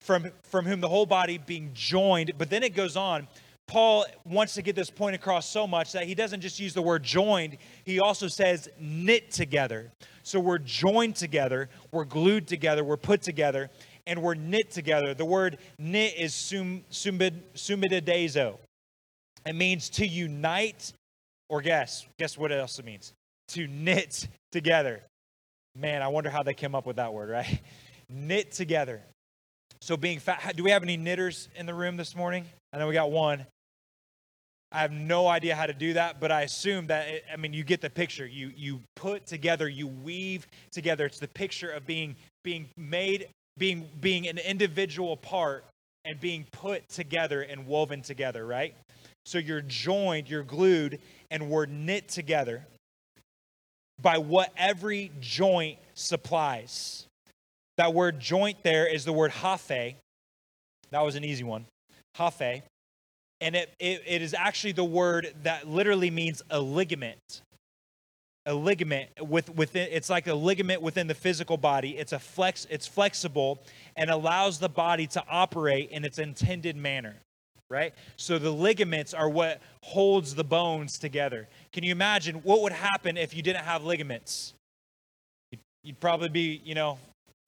from 0.00 0.30
from 0.44 0.64
whom 0.64 0.80
the 0.80 0.88
whole 0.88 1.04
body 1.04 1.36
being 1.36 1.72
joined. 1.74 2.32
But 2.38 2.48
then 2.48 2.62
it 2.62 2.74
goes 2.74 2.96
on 2.96 3.28
Paul 3.72 4.04
wants 4.26 4.52
to 4.56 4.62
get 4.62 4.76
this 4.76 4.90
point 4.90 5.14
across 5.14 5.48
so 5.48 5.66
much 5.66 5.92
that 5.92 6.04
he 6.04 6.14
doesn't 6.14 6.42
just 6.42 6.60
use 6.60 6.74
the 6.74 6.82
word 6.82 7.02
joined, 7.02 7.56
he 7.84 8.00
also 8.00 8.28
says 8.28 8.68
knit 8.78 9.30
together. 9.30 9.90
So 10.24 10.40
we're 10.40 10.58
joined 10.58 11.16
together, 11.16 11.70
we're 11.90 12.04
glued 12.04 12.46
together, 12.46 12.84
we're 12.84 12.98
put 12.98 13.22
together, 13.22 13.70
and 14.06 14.20
we're 14.20 14.34
knit 14.34 14.70
together. 14.70 15.14
The 15.14 15.24
word 15.24 15.56
knit 15.78 16.18
is 16.18 16.34
sum. 16.34 16.84
It 17.00 17.32
means 19.54 19.88
to 19.88 20.06
unite, 20.06 20.92
or 21.48 21.62
guess, 21.62 22.06
guess 22.18 22.36
what 22.36 22.52
else 22.52 22.78
it 22.78 22.84
means? 22.84 23.14
To 23.48 23.66
knit 23.68 24.28
together. 24.50 25.00
Man, 25.74 26.02
I 26.02 26.08
wonder 26.08 26.28
how 26.28 26.42
they 26.42 26.52
came 26.52 26.74
up 26.74 26.84
with 26.84 26.96
that 26.96 27.14
word, 27.14 27.30
right? 27.30 27.62
knit 28.10 28.52
together. 28.52 29.00
So 29.80 29.96
being 29.96 30.18
fat, 30.18 30.56
do 30.56 30.62
we 30.62 30.72
have 30.72 30.82
any 30.82 30.98
knitters 30.98 31.48
in 31.56 31.64
the 31.64 31.72
room 31.72 31.96
this 31.96 32.14
morning? 32.14 32.44
I 32.74 32.78
know 32.78 32.86
we 32.86 32.92
got 32.92 33.10
one. 33.10 33.46
I 34.72 34.80
have 34.80 34.92
no 34.92 35.28
idea 35.28 35.54
how 35.54 35.66
to 35.66 35.74
do 35.74 35.92
that, 35.92 36.18
but 36.18 36.32
I 36.32 36.42
assume 36.42 36.86
that 36.86 37.06
it, 37.06 37.24
I 37.32 37.36
mean 37.36 37.52
you 37.52 37.62
get 37.62 37.82
the 37.82 37.90
picture. 37.90 38.26
You 38.26 38.50
you 38.56 38.80
put 38.96 39.26
together, 39.26 39.68
you 39.68 39.86
weave 39.86 40.46
together. 40.70 41.04
It's 41.04 41.18
the 41.18 41.28
picture 41.28 41.70
of 41.70 41.86
being 41.86 42.16
being 42.42 42.68
made, 42.76 43.28
being 43.58 43.88
being 44.00 44.26
an 44.28 44.38
individual 44.38 45.16
part 45.16 45.64
and 46.04 46.18
being 46.18 46.46
put 46.52 46.88
together 46.88 47.42
and 47.42 47.66
woven 47.66 48.00
together, 48.00 48.46
right? 48.46 48.74
So 49.26 49.38
you're 49.38 49.60
joined, 49.60 50.28
you're 50.28 50.42
glued, 50.42 50.98
and 51.30 51.48
we're 51.50 51.66
knit 51.66 52.08
together 52.08 52.66
by 54.00 54.18
what 54.18 54.52
every 54.56 55.12
joint 55.20 55.78
supplies. 55.94 57.06
That 57.76 57.94
word 57.94 58.18
joint 58.18 58.62
there 58.62 58.86
is 58.86 59.04
the 59.04 59.12
word 59.12 59.30
haphe. 59.30 59.96
That 60.90 61.04
was 61.04 61.14
an 61.14 61.24
easy 61.24 61.44
one. 61.44 61.66
Haphe 62.16 62.62
and 63.42 63.56
it, 63.56 63.74
it, 63.78 64.02
it 64.06 64.22
is 64.22 64.34
actually 64.34 64.72
the 64.72 64.84
word 64.84 65.34
that 65.42 65.68
literally 65.68 66.10
means 66.10 66.42
a 66.48 66.60
ligament. 66.60 67.42
A 68.46 68.54
ligament 68.54 69.10
with 69.20 69.54
within 69.54 69.88
it's 69.92 70.10
like 70.10 70.26
a 70.26 70.34
ligament 70.34 70.82
within 70.82 71.06
the 71.06 71.14
physical 71.14 71.56
body. 71.56 71.96
It's 71.96 72.12
a 72.12 72.18
flex 72.18 72.66
it's 72.70 72.88
flexible 72.88 73.62
and 73.96 74.10
allows 74.10 74.58
the 74.58 74.68
body 74.68 75.06
to 75.08 75.22
operate 75.30 75.90
in 75.90 76.04
its 76.04 76.18
intended 76.18 76.76
manner 76.76 77.16
right? 77.70 77.94
So 78.16 78.38
the 78.38 78.50
ligaments 78.50 79.14
are 79.14 79.30
what 79.30 79.62
holds 79.82 80.34
the 80.34 80.44
bones 80.44 80.98
together. 80.98 81.48
Can 81.72 81.84
you 81.84 81.90
imagine 81.90 82.36
what 82.42 82.60
would 82.60 82.72
happen 82.72 83.16
if 83.16 83.34
you 83.34 83.42
didn't 83.42 83.64
have 83.64 83.82
ligaments? 83.82 84.52
You'd, 85.50 85.60
you'd 85.82 86.00
probably 86.00 86.28
be 86.28 86.60
you 86.64 86.74
know 86.74 86.98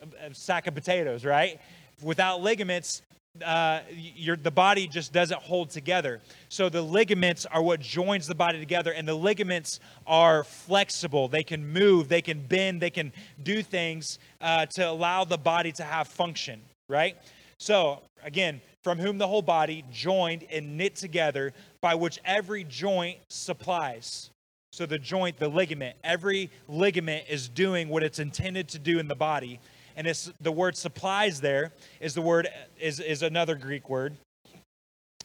a 0.01 0.33
sack 0.33 0.67
of 0.67 0.75
potatoes, 0.75 1.27
right? 1.27 1.61
Without 2.03 2.41
ligaments, 2.41 3.03
uh, 3.43 3.81
your, 3.91 4.37
the 4.37 4.51
body 4.51 4.87
just 4.87 5.13
doesn't 5.13 5.41
hold 5.41 5.71
together. 5.71 6.21
So 6.49 6.69
the 6.69 6.83
ligaments 6.83 7.47
are 7.47 7.63
what 7.63 7.81
joins 7.81 8.27
the 8.27 8.35
body 8.35 8.59
together, 8.59 8.93
and 8.93 9.09
the 9.09 9.15
ligaments 9.15 9.81
are 10.07 10.45
flexible. 10.45 11.27
They 11.27 11.43
can 11.43 11.67
move, 11.67 12.09
they 12.09 12.23
can 12.23 12.47
bend, 12.47 12.81
they 12.81 12.91
can 12.91 13.13
do 13.43 13.63
things 13.63 14.19
uh, 14.41 14.67
to 14.67 14.89
allow 14.89 15.25
the 15.25 15.39
body 15.39 15.73
to 15.73 15.83
have 15.83 16.07
function, 16.07 16.61
right? 16.89 17.17
So 17.59 18.03
again, 18.23 18.61
from 18.85 18.99
whom 18.99 19.19
the 19.19 19.27
whole 19.27 19.43
body 19.43 19.85
joined 19.91 20.45
and 20.51 20.77
knit 20.77 20.95
together, 20.95 21.53
by 21.81 21.95
which 21.95 22.21
every 22.25 22.65
joint 22.65 23.19
supplies. 23.29 24.31
So 24.73 24.87
the 24.87 24.99
joint, 24.99 25.39
the 25.39 25.49
ligament, 25.49 25.97
every 26.05 26.51
ligament 26.69 27.27
is 27.29 27.49
doing 27.49 27.89
what 27.89 28.03
it's 28.03 28.19
intended 28.19 28.69
to 28.71 28.79
do 28.79 28.99
in 28.99 29.09
the 29.09 29.15
body 29.15 29.61
and 29.97 30.07
it's 30.07 30.33
the 30.41 30.53
word 30.53 30.77
supplies 30.77 31.41
there 31.41 31.73
is 32.01 32.15
the 32.15 32.23
word 32.23 32.49
is, 32.79 33.01
is 33.01 33.23
another 33.23 33.55
greek 33.55 33.89
word. 33.89 34.17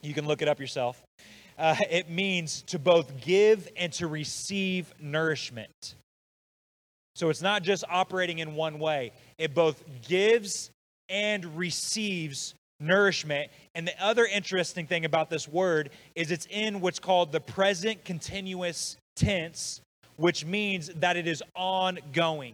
You 0.01 0.13
can 0.13 0.25
look 0.25 0.41
it 0.41 0.47
up 0.47 0.59
yourself. 0.59 1.01
Uh, 1.57 1.75
it 1.89 2.09
means 2.09 2.61
to 2.63 2.79
both 2.79 3.19
give 3.21 3.67
and 3.75 3.91
to 3.93 4.07
receive 4.07 4.93
nourishment. 4.99 5.95
So 7.15 7.29
it's 7.29 7.41
not 7.41 7.63
just 7.63 7.83
operating 7.89 8.39
in 8.39 8.55
one 8.55 8.79
way. 8.79 9.11
It 9.37 9.53
both 9.53 9.83
gives 10.07 10.71
and 11.09 11.57
receives 11.57 12.53
nourishment. 12.79 13.51
And 13.75 13.85
the 13.85 14.03
other 14.03 14.25
interesting 14.25 14.87
thing 14.87 15.03
about 15.03 15.29
this 15.29 15.47
word 15.47 15.89
is 16.15 16.31
it's 16.31 16.47
in 16.49 16.79
what's 16.79 16.99
called 16.99 17.33
the 17.33 17.41
present 17.41 18.05
continuous 18.05 18.95
tense 19.17 19.81
which 20.19 20.45
means 20.45 20.89
that 20.95 21.15
it 21.15 21.27
is 21.27 21.41
ongoing 21.55 22.53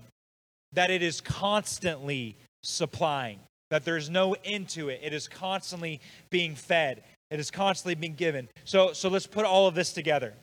that 0.76 0.92
it 0.92 1.02
is 1.02 1.22
constantly 1.22 2.38
supplying, 2.64 3.40
that 3.70 3.84
there's 3.84 4.10
no 4.10 4.36
end 4.46 4.70
to 4.70 4.90
it. 4.90 5.00
It 5.04 5.14
is 5.14 5.28
constantly 5.28 6.00
being 6.30 6.56
fed, 6.56 7.04
it 7.32 7.40
is 7.40 7.50
constantly 7.50 7.96
being 7.96 8.16
given. 8.16 8.48
So, 8.66 8.94
so 8.94 9.10
let's 9.10 9.28
put 9.28 9.46
all 9.46 9.68
of 9.68 9.76
this 9.76 9.94
together. 9.94 10.34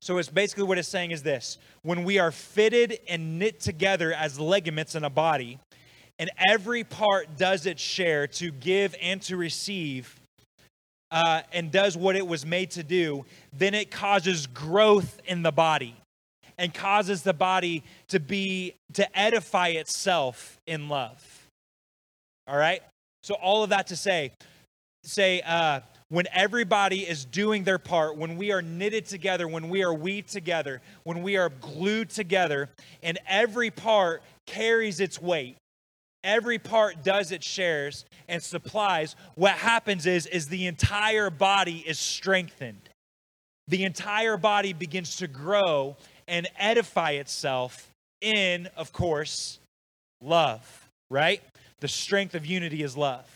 So 0.00 0.18
it's 0.18 0.28
basically 0.28 0.64
what 0.64 0.76
it's 0.76 0.88
saying 0.88 1.12
is 1.12 1.22
this 1.22 1.58
when 1.82 2.04
we 2.04 2.18
are 2.18 2.30
fitted 2.30 2.98
and 3.08 3.38
knit 3.38 3.60
together 3.60 4.12
as 4.12 4.38
ligaments 4.38 4.94
in 4.94 5.04
a 5.04 5.10
body, 5.10 5.58
and 6.18 6.30
every 6.48 6.84
part 6.84 7.38
does 7.38 7.66
its 7.66 7.80
share 7.82 8.26
to 8.26 8.50
give 8.50 8.94
and 9.00 9.22
to 9.22 9.36
receive, 9.36 10.20
uh, 11.10 11.42
and 11.52 11.70
does 11.70 11.96
what 11.96 12.16
it 12.16 12.26
was 12.26 12.44
made 12.44 12.70
to 12.72 12.82
do, 12.82 13.24
then 13.52 13.72
it 13.72 13.90
causes 13.90 14.46
growth 14.46 15.20
in 15.26 15.42
the 15.42 15.52
body 15.52 15.96
and 16.58 16.72
causes 16.72 17.22
the 17.22 17.34
body 17.34 17.82
to 18.08 18.20
be 18.20 18.74
to 18.94 19.18
edify 19.18 19.68
itself 19.68 20.58
in 20.66 20.88
love. 20.88 21.48
All 22.46 22.56
right? 22.56 22.82
So 23.22 23.34
all 23.34 23.62
of 23.62 23.70
that 23.70 23.88
to 23.88 23.96
say 23.96 24.32
say 25.04 25.42
uh, 25.42 25.80
when 26.08 26.26
everybody 26.32 27.00
is 27.00 27.24
doing 27.24 27.64
their 27.64 27.78
part 27.78 28.16
when 28.16 28.36
we 28.36 28.52
are 28.52 28.62
knitted 28.62 29.06
together 29.06 29.46
when 29.46 29.68
we 29.68 29.82
are 29.82 29.92
weaved 29.92 30.30
together 30.30 30.80
when 31.02 31.22
we 31.22 31.36
are 31.36 31.50
glued 31.50 32.08
together 32.08 32.70
and 33.02 33.18
every 33.28 33.70
part 33.70 34.22
carries 34.46 35.00
its 35.00 35.20
weight 35.20 35.56
every 36.24 36.58
part 36.58 37.04
does 37.04 37.30
its 37.30 37.46
shares 37.46 38.06
and 38.28 38.42
supplies 38.42 39.14
what 39.34 39.52
happens 39.52 40.06
is 40.06 40.26
is 40.26 40.48
the 40.48 40.66
entire 40.66 41.30
body 41.30 41.84
is 41.86 41.98
strengthened. 41.98 42.88
The 43.68 43.84
entire 43.84 44.36
body 44.36 44.72
begins 44.72 45.16
to 45.16 45.28
grow 45.28 45.96
and 46.28 46.48
edify 46.58 47.12
itself 47.12 47.90
in, 48.20 48.68
of 48.76 48.92
course, 48.92 49.58
love, 50.22 50.88
right? 51.10 51.42
The 51.80 51.88
strength 51.88 52.34
of 52.34 52.46
unity 52.46 52.82
is 52.82 52.96
love. 52.96 53.26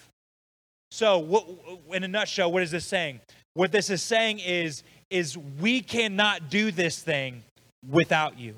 So, 0.90 1.18
what, 1.18 1.47
in 1.92 2.04
a 2.04 2.09
nutshell, 2.09 2.50
what 2.50 2.62
is 2.62 2.71
this 2.71 2.87
saying? 2.87 3.21
What 3.54 3.73
this 3.73 3.90
is 3.90 4.02
saying 4.02 4.38
is, 4.38 4.83
is 5.11 5.37
we 5.37 5.80
cannot 5.80 6.49
do 6.49 6.71
this 6.71 7.02
thing 7.02 7.42
without 7.88 8.38
you. 8.38 8.54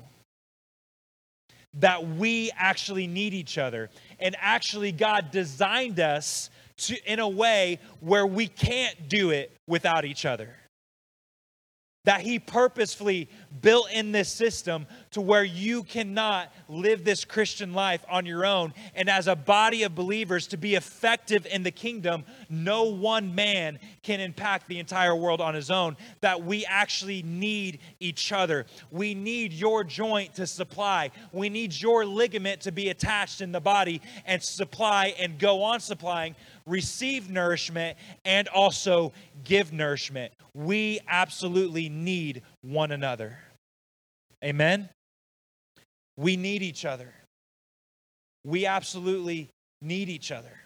That 1.79 2.07
we 2.07 2.51
actually 2.55 3.07
need 3.07 3.33
each 3.33 3.57
other. 3.57 3.89
And 4.19 4.35
actually, 4.39 4.91
God 4.91 5.31
designed 5.31 5.99
us 5.99 6.49
to, 6.77 7.11
in 7.11 7.19
a 7.19 7.27
way 7.27 7.79
where 7.99 8.25
we 8.25 8.47
can't 8.47 9.09
do 9.09 9.31
it 9.31 9.51
without 9.67 10.05
each 10.05 10.25
other 10.25 10.49
that 12.03 12.21
he 12.21 12.39
purposefully 12.39 13.29
built 13.61 13.91
in 13.91 14.11
this 14.11 14.29
system 14.29 14.87
to 15.11 15.21
where 15.21 15.43
you 15.43 15.83
cannot 15.83 16.51
live 16.67 17.03
this 17.03 17.25
Christian 17.25 17.73
life 17.73 18.03
on 18.09 18.25
your 18.25 18.43
own. 18.43 18.73
And 18.95 19.07
as 19.07 19.27
a 19.27 19.35
body 19.35 19.83
of 19.83 19.93
believers, 19.93 20.47
to 20.47 20.57
be 20.57 20.73
effective 20.73 21.45
in 21.45 21.61
the 21.61 21.71
kingdom, 21.71 22.23
no 22.49 22.85
one 22.85 23.35
man 23.35 23.77
can 24.01 24.19
impact 24.19 24.67
the 24.67 24.79
entire 24.79 25.15
world 25.15 25.41
on 25.41 25.53
his 25.53 25.69
own. 25.69 25.95
That 26.21 26.43
we 26.43 26.65
actually 26.65 27.21
need 27.21 27.79
each 27.99 28.31
other. 28.31 28.65
We 28.89 29.13
need 29.13 29.53
your 29.53 29.83
joint 29.83 30.33
to 30.35 30.47
supply, 30.47 31.11
we 31.31 31.49
need 31.49 31.79
your 31.79 32.05
ligament 32.05 32.61
to 32.61 32.71
be 32.71 32.89
attached 32.89 33.41
in 33.41 33.51
the 33.51 33.61
body 33.61 34.01
and 34.25 34.41
supply 34.41 35.13
and 35.19 35.37
go 35.37 35.61
on 35.61 35.79
supplying 35.79 36.35
receive 36.65 37.29
nourishment, 37.29 37.97
and 38.25 38.47
also 38.49 39.11
give 39.43 39.71
nourishment. 39.71 40.33
We 40.53 40.99
absolutely 41.07 41.89
need 41.89 42.41
one 42.61 42.91
another. 42.91 43.39
Amen? 44.43 44.89
We 46.17 46.35
need 46.35 46.61
each 46.61 46.85
other. 46.85 47.13
We 48.45 48.65
absolutely 48.65 49.49
need 49.81 50.09
each 50.09 50.31
other. 50.31 50.61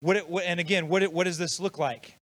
What, 0.00 0.16
it, 0.16 0.28
what 0.28 0.44
and 0.44 0.60
again, 0.60 0.88
what, 0.88 1.02
it, 1.02 1.12
what 1.12 1.24
does 1.24 1.38
this 1.38 1.58
look 1.58 1.78
like? 1.78 2.14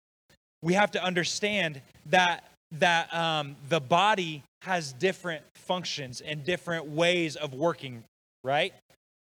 We 0.61 0.73
have 0.73 0.91
to 0.91 1.03
understand 1.03 1.81
that 2.07 2.45
that 2.73 3.13
um, 3.13 3.57
the 3.67 3.81
body 3.81 4.43
has 4.61 4.93
different 4.93 5.43
functions 5.55 6.21
and 6.21 6.45
different 6.45 6.85
ways 6.85 7.35
of 7.35 7.53
working, 7.53 8.03
right? 8.43 8.73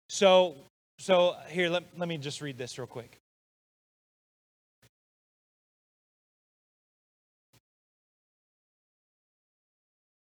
So 0.09 0.55
so 0.99 1.37
here, 1.49 1.69
let, 1.69 1.85
let 1.97 2.09
me 2.09 2.19
just 2.19 2.41
read 2.41 2.57
this 2.57 2.79
real 2.79 2.87
quick. 2.87 3.19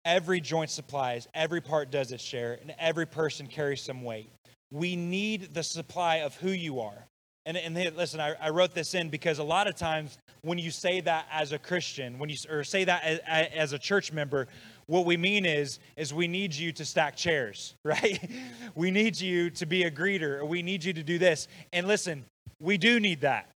Every 0.05 0.41
joint 0.41 0.69
supplies, 0.69 1.27
every 1.33 1.61
part 1.61 1.91
does 1.91 2.11
its 2.11 2.23
share, 2.23 2.59
and 2.61 2.73
every 2.77 3.05
person 3.05 3.47
carries 3.47 3.81
some 3.81 4.03
weight. 4.03 4.29
We 4.71 4.95
need 4.95 5.53
the 5.53 5.63
supply 5.63 6.17
of 6.17 6.35
who 6.35 6.49
you 6.49 6.81
are. 6.81 7.05
And, 7.45 7.57
and 7.57 7.75
listen, 7.95 8.19
I, 8.19 8.35
I 8.41 8.49
wrote 8.49 8.73
this 8.73 8.93
in 8.93 9.09
because 9.09 9.39
a 9.39 9.43
lot 9.43 9.67
of 9.67 9.75
times 9.75 10.17
when 10.43 10.57
you 10.57 10.71
say 10.71 11.01
that 11.01 11.25
as 11.31 11.51
a 11.51 11.59
Christian, 11.59 12.17
when 12.17 12.29
you 12.29 12.37
or 12.49 12.63
say 12.63 12.85
that 12.85 13.03
as, 13.03 13.19
as 13.53 13.73
a 13.73 13.79
church 13.79 14.13
member, 14.13 14.47
what 14.87 15.05
we 15.05 15.17
mean 15.17 15.45
is 15.45 15.79
is 15.95 16.13
we 16.13 16.27
need 16.27 16.53
you 16.53 16.71
to 16.71 16.85
stack 16.85 17.15
chairs 17.15 17.75
right 17.83 18.29
we 18.75 18.91
need 18.91 19.19
you 19.19 19.49
to 19.49 19.65
be 19.65 19.83
a 19.83 19.91
greeter 19.91 20.39
or 20.39 20.45
we 20.45 20.61
need 20.61 20.83
you 20.83 20.93
to 20.93 21.03
do 21.03 21.17
this 21.17 21.47
and 21.71 21.87
listen 21.87 22.25
we 22.59 22.77
do 22.77 22.99
need 22.99 23.21
that 23.21 23.49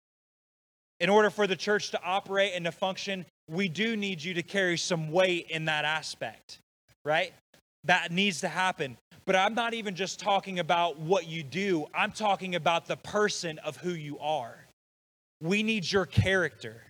in 0.99 1.09
order 1.09 1.29
for 1.29 1.47
the 1.47 1.55
church 1.55 1.91
to 1.91 2.01
operate 2.03 2.53
and 2.55 2.65
to 2.65 2.71
function 2.71 3.25
we 3.49 3.69
do 3.69 3.95
need 3.95 4.23
you 4.23 4.33
to 4.35 4.43
carry 4.43 4.77
some 4.77 5.11
weight 5.11 5.49
in 5.49 5.65
that 5.65 5.85
aspect 5.85 6.59
right? 7.07 7.31
That 7.85 8.11
needs 8.11 8.41
to 8.41 8.49
happen. 8.49 8.97
But 9.25 9.35
i'm 9.35 9.55
not 9.55 9.73
even 9.73 9.95
just 9.95 10.19
talking 10.19 10.59
about 10.59 10.99
what 10.99 11.27
you 11.27 11.41
do. 11.41 11.87
I'm 11.93 12.11
talking 12.11 12.55
about 12.55 12.85
the 12.85 12.97
person 12.97 13.59
of 13.59 13.77
who 13.77 13.91
you 13.91 14.19
are. 14.19 14.57
We 15.41 15.63
need 15.63 15.89
your 15.89 16.05
character. 16.05 16.83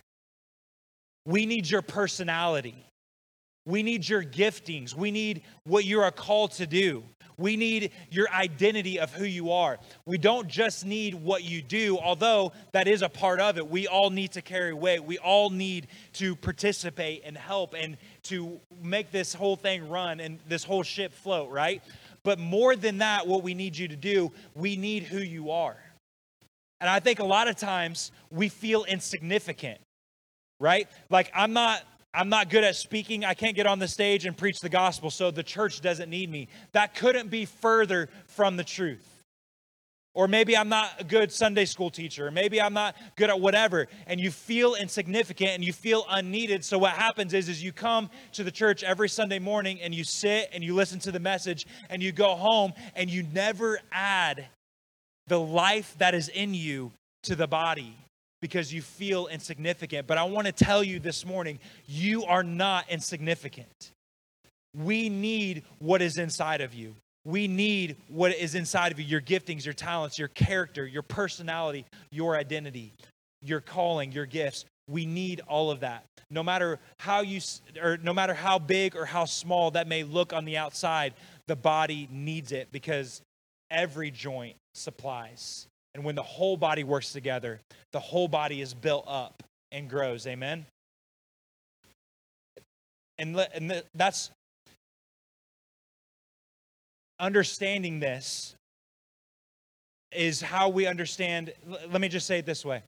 We 1.25 1.45
need 1.45 1.69
your 1.69 1.81
personality. 1.81 2.83
We 3.65 3.83
need 3.83 4.07
your 4.07 4.23
giftings. 4.23 4.95
We 4.95 5.11
need 5.11 5.43
what 5.65 5.85
you 5.85 6.01
are 6.01 6.11
called 6.11 6.51
to 6.53 6.65
do. 6.65 7.03
We 7.39 7.55
need 7.55 7.91
your 8.09 8.29
identity 8.31 8.99
of 8.99 9.13
who 9.13 9.23
you 9.23 9.51
are. 9.51 9.77
We 10.05 10.17
don't 10.17 10.47
just 10.47 10.85
need 10.85 11.13
what 11.13 11.43
you 11.43 11.61
do, 11.61 11.99
although 11.99 12.51
that 12.71 12.87
is 12.87 13.03
a 13.03 13.09
part 13.09 13.39
of 13.39 13.57
it. 13.57 13.69
We 13.69 13.87
all 13.87 14.09
need 14.09 14.31
to 14.31 14.41
carry 14.41 14.73
weight. 14.73 15.03
We 15.03 15.19
all 15.19 15.51
need 15.51 15.87
to 16.13 16.35
participate 16.35 17.21
and 17.25 17.37
help 17.37 17.75
and 17.77 17.97
to 18.23 18.59
make 18.81 19.11
this 19.11 19.35
whole 19.35 19.55
thing 19.55 19.87
run 19.87 20.19
and 20.19 20.39
this 20.47 20.63
whole 20.63 20.81
ship 20.81 21.13
float, 21.13 21.51
right? 21.51 21.83
But 22.23 22.39
more 22.39 22.75
than 22.75 22.97
that, 22.97 23.27
what 23.27 23.43
we 23.43 23.53
need 23.53 23.77
you 23.77 23.87
to 23.87 23.95
do, 23.95 24.31
we 24.55 24.75
need 24.75 25.03
who 25.03 25.19
you 25.19 25.51
are. 25.51 25.77
And 26.81 26.89
I 26.89 26.99
think 26.99 27.19
a 27.19 27.25
lot 27.25 27.47
of 27.47 27.55
times 27.55 28.11
we 28.31 28.49
feel 28.49 28.83
insignificant, 28.83 29.79
right? 30.59 30.87
Like, 31.09 31.31
I'm 31.35 31.53
not 31.53 31.83
I'm 32.17 32.29
not 32.29 32.49
good 32.49 32.63
at 32.63 32.75
speaking. 32.75 33.23
I 33.23 33.35
can't 33.35 33.55
get 33.55 33.67
on 33.67 33.77
the 33.77 33.87
stage 33.87 34.25
and 34.25 34.35
preach 34.35 34.59
the 34.59 34.69
gospel, 34.69 35.11
so 35.11 35.29
the 35.29 35.43
church 35.43 35.81
doesn't 35.81 36.09
need 36.09 36.31
me. 36.31 36.47
That 36.71 36.95
couldn't 36.95 37.29
be 37.29 37.45
further 37.45 38.09
from 38.25 38.57
the 38.57 38.63
truth. 38.63 39.05
Or 40.15 40.27
maybe 40.27 40.57
I'm 40.57 40.67
not 40.67 40.89
a 40.97 41.03
good 41.03 41.31
Sunday 41.31 41.65
school 41.65 41.91
teacher. 41.91 42.25
Or 42.25 42.31
maybe 42.31 42.59
I'm 42.59 42.73
not 42.73 42.95
good 43.17 43.29
at 43.29 43.39
whatever. 43.39 43.87
And 44.07 44.19
you 44.19 44.31
feel 44.31 44.73
insignificant 44.73 45.51
and 45.51 45.63
you 45.63 45.71
feel 45.71 46.07
unneeded. 46.09 46.65
So 46.65 46.79
what 46.79 46.93
happens 46.93 47.35
is, 47.35 47.49
is 47.49 47.63
you 47.63 47.71
come 47.71 48.09
to 48.31 48.43
the 48.43 48.49
church 48.49 48.83
every 48.83 49.09
Sunday 49.09 49.37
morning 49.37 49.79
and 49.79 49.93
you 49.93 50.03
sit 50.03 50.49
and 50.53 50.63
you 50.63 50.73
listen 50.73 50.97
to 51.01 51.11
the 51.11 51.19
message 51.19 51.67
and 51.91 52.01
you 52.01 52.11
go 52.11 52.33
home 52.33 52.73
and 52.95 53.11
you 53.11 53.27
never 53.31 53.79
add 53.91 54.47
the 55.27 55.39
life 55.39 55.95
that 55.99 56.15
is 56.15 56.29
in 56.29 56.55
you 56.55 56.93
to 57.21 57.35
the 57.35 57.47
body 57.47 57.95
because 58.41 58.73
you 58.73 58.81
feel 58.81 59.27
insignificant. 59.27 60.07
But 60.07 60.17
I 60.17 60.23
want 60.23 60.47
to 60.47 60.53
tell 60.53 60.83
you 60.83 60.99
this 60.99 61.25
morning, 61.25 61.59
you 61.85 62.23
are 62.25 62.43
not 62.43 62.85
insignificant. 62.89 63.91
We 64.75 65.09
need 65.09 65.63
what 65.79 66.01
is 66.01 66.17
inside 66.17 66.61
of 66.61 66.73
you. 66.73 66.95
We 67.25 67.47
need 67.47 67.97
what 68.07 68.33
is 68.33 68.55
inside 68.55 68.91
of 68.91 68.99
you 68.99 69.05
your 69.05 69.21
giftings, 69.21 69.65
your 69.65 69.73
talents, 69.73 70.17
your 70.17 70.29
character, 70.29 70.85
your 70.87 71.01
personality, 71.01 71.85
your 72.11 72.37
identity, 72.37 72.93
your 73.41 73.59
calling, 73.59 74.11
your 74.11 74.25
gifts. 74.25 74.65
We 74.87 75.05
need 75.05 75.41
all 75.47 75.69
of 75.69 75.81
that. 75.81 76.05
No 76.29 76.43
matter 76.43 76.79
how 76.99 77.21
you 77.21 77.41
or 77.81 77.97
no 77.97 78.13
matter 78.13 78.33
how 78.33 78.59
big 78.59 78.95
or 78.95 79.05
how 79.05 79.25
small 79.25 79.71
that 79.71 79.87
may 79.87 80.03
look 80.03 80.31
on 80.31 80.45
the 80.45 80.57
outside, 80.57 81.13
the 81.47 81.55
body 81.55 82.07
needs 82.11 82.51
it 82.51 82.69
because 82.71 83.21
every 83.69 84.11
joint 84.11 84.55
supplies. 84.73 85.67
And 85.97 86.05
when 86.05 86.13
the 86.13 86.21
whole 86.21 86.57
body 86.57 86.83
works 86.83 87.11
together, 87.11 87.59
the 87.91 87.99
whole 87.99 88.27
body 88.27 88.61
is 88.61 88.75
built 88.75 89.05
up 89.07 89.41
and 89.71 89.89
grows. 89.89 90.27
Amen. 90.27 90.67
And, 93.17 93.35
and 93.51 93.81
that's 93.95 94.29
understanding 97.19 97.99
this 97.99 98.53
is 100.11 100.39
how 100.39 100.69
we 100.69 100.85
understand. 100.85 101.51
Let 101.67 101.99
me 101.99 102.09
just 102.09 102.27
say 102.27 102.37
it 102.37 102.45
this 102.45 102.63
way 102.63 102.83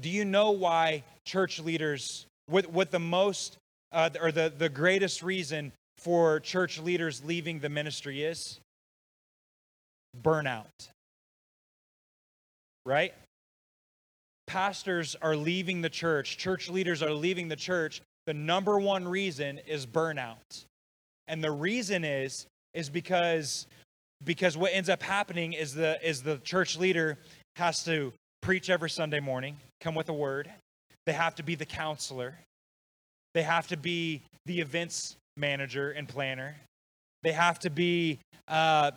Do 0.00 0.08
you 0.08 0.24
know 0.24 0.52
why 0.52 1.04
church 1.26 1.60
leaders, 1.60 2.24
what, 2.46 2.66
what 2.72 2.90
the 2.90 2.98
most 2.98 3.58
uh, 3.92 4.08
or 4.18 4.32
the, 4.32 4.50
the 4.56 4.70
greatest 4.70 5.22
reason 5.22 5.70
for 5.98 6.40
church 6.40 6.78
leaders 6.78 7.22
leaving 7.26 7.60
the 7.60 7.68
ministry 7.68 8.24
is? 8.24 8.58
Burnout. 10.22 10.64
Right? 12.84 13.14
Pastors 14.46 15.16
are 15.22 15.36
leaving 15.36 15.80
the 15.80 15.88
church, 15.88 16.36
church 16.36 16.68
leaders 16.68 17.02
are 17.02 17.12
leaving 17.12 17.48
the 17.48 17.56
church. 17.56 18.02
The 18.26 18.34
number 18.34 18.78
one 18.78 19.06
reason 19.06 19.58
is 19.66 19.86
burnout. 19.86 20.64
And 21.28 21.42
the 21.42 21.50
reason 21.50 22.04
is 22.04 22.46
is 22.74 22.88
because 22.88 23.66
because 24.24 24.56
what 24.56 24.72
ends 24.72 24.88
up 24.88 25.02
happening 25.02 25.52
is 25.52 25.74
the 25.74 25.98
is 26.06 26.22
the 26.22 26.38
church 26.38 26.76
leader 26.76 27.18
has 27.56 27.84
to 27.84 28.12
preach 28.40 28.70
every 28.70 28.90
Sunday 28.90 29.20
morning, 29.20 29.56
come 29.80 29.94
with 29.94 30.08
a 30.08 30.12
word. 30.12 30.50
They 31.06 31.12
have 31.12 31.34
to 31.36 31.42
be 31.42 31.54
the 31.54 31.66
counselor. 31.66 32.34
They 33.34 33.42
have 33.42 33.68
to 33.68 33.76
be 33.76 34.22
the 34.46 34.60
events 34.60 35.16
manager 35.36 35.90
and 35.90 36.08
planner. 36.08 36.56
They 37.22 37.32
have 37.32 37.58
to 37.60 37.70
be 37.70 38.18
uh, 38.48 38.90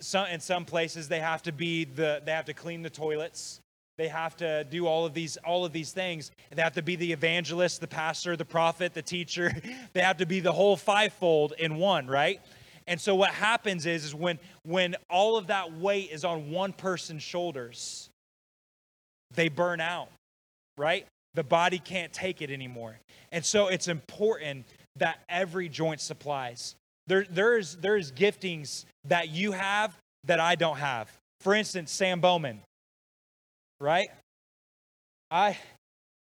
some 0.00 0.26
in 0.26 0.40
some 0.40 0.64
places 0.64 1.08
they 1.08 1.20
have 1.20 1.42
to 1.42 1.52
be 1.52 1.84
the 1.84 2.22
they 2.24 2.32
have 2.32 2.46
to 2.46 2.54
clean 2.54 2.82
the 2.82 2.90
toilets. 2.90 3.60
They 3.96 4.08
have 4.08 4.36
to 4.38 4.64
do 4.64 4.86
all 4.86 5.06
of 5.06 5.14
these 5.14 5.36
all 5.38 5.64
of 5.64 5.72
these 5.72 5.92
things. 5.92 6.30
They 6.50 6.62
have 6.62 6.74
to 6.74 6.82
be 6.82 6.96
the 6.96 7.12
evangelist, 7.12 7.80
the 7.80 7.86
pastor, 7.86 8.36
the 8.36 8.44
prophet, 8.44 8.94
the 8.94 9.02
teacher. 9.02 9.52
They 9.92 10.00
have 10.00 10.16
to 10.16 10.26
be 10.26 10.40
the 10.40 10.52
whole 10.52 10.76
fivefold 10.76 11.54
in 11.58 11.76
one, 11.76 12.08
right? 12.08 12.40
And 12.86 13.00
so 13.00 13.14
what 13.14 13.30
happens 13.30 13.86
is, 13.86 14.04
is 14.04 14.14
when, 14.14 14.38
when 14.64 14.96
all 15.08 15.36
of 15.36 15.46
that 15.46 15.72
weight 15.72 16.10
is 16.10 16.24
on 16.24 16.50
one 16.50 16.72
person's 16.72 17.22
shoulders, 17.22 18.10
they 19.34 19.48
burn 19.48 19.80
out, 19.80 20.08
right? 20.76 21.06
The 21.34 21.44
body 21.44 21.78
can't 21.78 22.12
take 22.12 22.42
it 22.42 22.50
anymore. 22.50 22.98
And 23.32 23.44
so 23.44 23.68
it's 23.68 23.88
important 23.88 24.66
that 24.96 25.18
every 25.28 25.68
joint 25.68 26.00
supplies. 26.00 26.76
There, 27.06 27.26
there's, 27.28 27.76
there's 27.76 28.12
giftings 28.12 28.84
that 29.04 29.28
you 29.28 29.52
have 29.52 29.96
that 30.24 30.40
I 30.40 30.54
don't 30.54 30.78
have. 30.78 31.10
For 31.40 31.54
instance, 31.54 31.92
Sam 31.92 32.20
Bowman, 32.20 32.60
right? 33.80 34.08
I, 35.30 35.58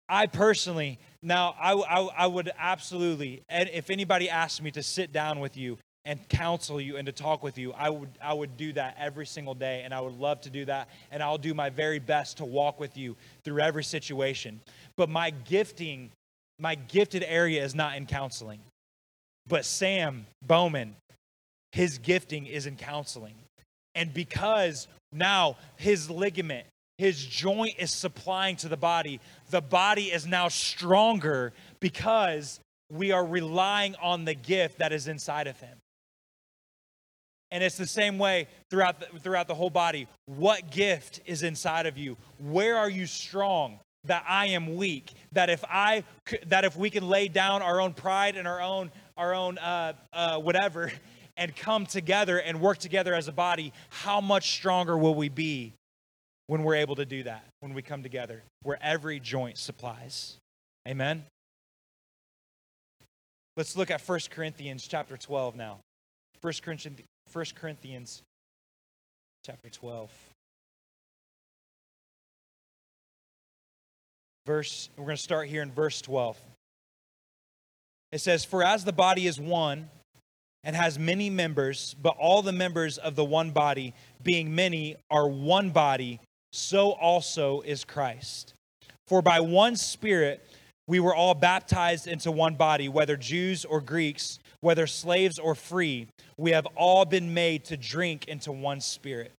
I 0.08 0.26
personally, 0.26 0.98
now 1.22 1.54
I, 1.60 1.72
I, 1.72 2.00
I 2.18 2.26
would 2.26 2.50
absolutely, 2.58 3.42
and 3.48 3.68
if 3.72 3.90
anybody 3.90 4.30
asked 4.30 4.62
me 4.62 4.70
to 4.72 4.82
sit 4.82 5.12
down 5.12 5.40
with 5.40 5.56
you 5.56 5.78
and 6.08 6.26
counsel 6.30 6.80
you 6.80 6.96
and 6.96 7.04
to 7.04 7.12
talk 7.12 7.42
with 7.42 7.58
you. 7.58 7.70
I 7.74 7.90
would, 7.90 8.08
I 8.22 8.32
would 8.32 8.56
do 8.56 8.72
that 8.72 8.96
every 8.98 9.26
single 9.26 9.54
day, 9.54 9.82
and 9.84 9.92
I 9.92 10.00
would 10.00 10.18
love 10.18 10.40
to 10.42 10.50
do 10.50 10.64
that. 10.64 10.88
And 11.10 11.22
I'll 11.22 11.36
do 11.36 11.52
my 11.52 11.68
very 11.68 11.98
best 11.98 12.38
to 12.38 12.46
walk 12.46 12.80
with 12.80 12.96
you 12.96 13.14
through 13.44 13.60
every 13.60 13.84
situation. 13.84 14.60
But 14.96 15.10
my 15.10 15.28
gifting, 15.28 16.10
my 16.58 16.76
gifted 16.76 17.24
area 17.28 17.62
is 17.62 17.74
not 17.74 17.94
in 17.94 18.06
counseling. 18.06 18.60
But 19.48 19.64
Sam 19.64 20.26
Bowman, 20.46 20.94
his 21.72 21.98
gifting 21.98 22.46
is 22.46 22.66
in 22.66 22.76
counseling. 22.76 23.34
And 23.94 24.12
because 24.12 24.86
now 25.12 25.56
his 25.76 26.10
ligament, 26.10 26.66
his 26.98 27.24
joint 27.24 27.74
is 27.78 27.92
supplying 27.92 28.56
to 28.56 28.68
the 28.68 28.76
body, 28.76 29.20
the 29.50 29.60
body 29.60 30.06
is 30.06 30.26
now 30.26 30.48
stronger 30.48 31.52
because 31.80 32.60
we 32.90 33.12
are 33.12 33.24
relying 33.24 33.94
on 34.02 34.24
the 34.24 34.34
gift 34.34 34.78
that 34.78 34.92
is 34.92 35.08
inside 35.08 35.46
of 35.46 35.58
him. 35.60 35.76
And 37.50 37.64
it's 37.64 37.78
the 37.78 37.86
same 37.86 38.18
way 38.18 38.46
throughout 38.70 39.00
the, 39.00 39.18
throughout 39.20 39.48
the 39.48 39.54
whole 39.54 39.70
body. 39.70 40.06
What 40.26 40.70
gift 40.70 41.20
is 41.24 41.42
inside 41.42 41.86
of 41.86 41.96
you? 41.96 42.16
Where 42.38 42.76
are 42.76 42.90
you 42.90 43.06
strong? 43.06 43.78
That 44.04 44.24
I 44.28 44.46
am 44.48 44.76
weak. 44.76 45.12
That 45.32 45.50
if 45.50 45.64
I 45.64 46.04
that 46.46 46.64
if 46.64 46.76
we 46.76 46.88
can 46.88 47.08
lay 47.08 47.28
down 47.28 47.62
our 47.62 47.80
own 47.80 47.94
pride 47.94 48.36
and 48.36 48.46
our 48.46 48.60
own 48.60 48.90
our 49.18 49.34
own 49.34 49.58
uh, 49.58 49.92
uh, 50.12 50.38
whatever 50.38 50.90
and 51.36 51.54
come 51.54 51.84
together 51.84 52.38
and 52.38 52.60
work 52.60 52.78
together 52.78 53.14
as 53.14 53.28
a 53.28 53.32
body, 53.32 53.72
how 53.90 54.20
much 54.20 54.52
stronger 54.52 54.96
will 54.96 55.14
we 55.14 55.28
be 55.28 55.74
when 56.46 56.62
we're 56.62 56.76
able 56.76 56.96
to 56.96 57.04
do 57.04 57.24
that? 57.24 57.44
When 57.60 57.74
we 57.74 57.82
come 57.82 58.02
together, 58.02 58.42
where 58.62 58.78
every 58.80 59.20
joint 59.20 59.58
supplies. 59.58 60.38
Amen. 60.86 61.24
Let's 63.56 63.76
look 63.76 63.90
at 63.90 64.00
1 64.00 64.20
Corinthians 64.30 64.86
chapter 64.86 65.16
12 65.16 65.56
now. 65.56 65.80
1 66.40 66.52
Corinthians 66.62 67.00
1 67.32 67.44
Corinthians 67.56 68.22
chapter 69.44 69.68
12. 69.68 70.10
Verse, 74.46 74.88
we're 74.96 75.04
going 75.04 75.16
to 75.16 75.22
start 75.22 75.48
here 75.48 75.62
in 75.62 75.70
verse 75.70 76.00
12. 76.00 76.38
It 78.12 78.20
says, 78.20 78.44
For 78.44 78.62
as 78.62 78.84
the 78.84 78.92
body 78.92 79.26
is 79.26 79.40
one 79.40 79.90
and 80.64 80.74
has 80.74 80.98
many 80.98 81.30
members, 81.30 81.94
but 82.00 82.16
all 82.18 82.42
the 82.42 82.52
members 82.52 82.98
of 82.98 83.16
the 83.16 83.24
one 83.24 83.50
body, 83.50 83.94
being 84.22 84.54
many, 84.54 84.96
are 85.10 85.28
one 85.28 85.70
body, 85.70 86.20
so 86.52 86.92
also 86.92 87.60
is 87.62 87.84
Christ. 87.84 88.54
For 89.06 89.22
by 89.22 89.40
one 89.40 89.76
Spirit 89.76 90.44
we 90.86 91.00
were 91.00 91.14
all 91.14 91.34
baptized 91.34 92.06
into 92.06 92.30
one 92.30 92.54
body, 92.54 92.88
whether 92.88 93.16
Jews 93.16 93.64
or 93.64 93.80
Greeks 93.80 94.38
whether 94.60 94.86
slaves 94.86 95.38
or 95.38 95.54
free, 95.54 96.08
we 96.36 96.50
have 96.50 96.66
all 96.76 97.04
been 97.04 97.32
made 97.32 97.64
to 97.66 97.76
drink 97.76 98.26
into 98.26 98.52
one 98.52 98.80
spirit. 98.80 99.32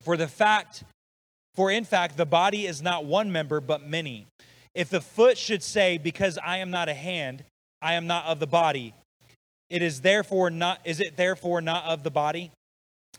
For 0.00 0.16
the 0.16 0.28
fact, 0.28 0.84
for 1.54 1.70
in 1.70 1.84
fact, 1.84 2.16
the 2.16 2.26
body 2.26 2.66
is 2.66 2.82
not 2.82 3.04
one 3.04 3.30
member, 3.30 3.60
but 3.60 3.86
many. 3.86 4.26
If 4.74 4.88
the 4.88 5.00
foot 5.00 5.36
should 5.36 5.62
say, 5.62 5.98
Because 5.98 6.38
I 6.44 6.58
am 6.58 6.70
not 6.70 6.88
a 6.88 6.94
hand, 6.94 7.44
I 7.82 7.94
am 7.94 8.06
not 8.06 8.26
of 8.26 8.40
the 8.40 8.46
body, 8.46 8.94
it 9.70 9.82
is 9.82 10.00
therefore 10.00 10.50
not 10.50 10.80
is 10.84 11.00
it 11.00 11.16
therefore 11.16 11.60
not 11.60 11.84
of 11.84 12.02
the 12.02 12.10
body? 12.10 12.50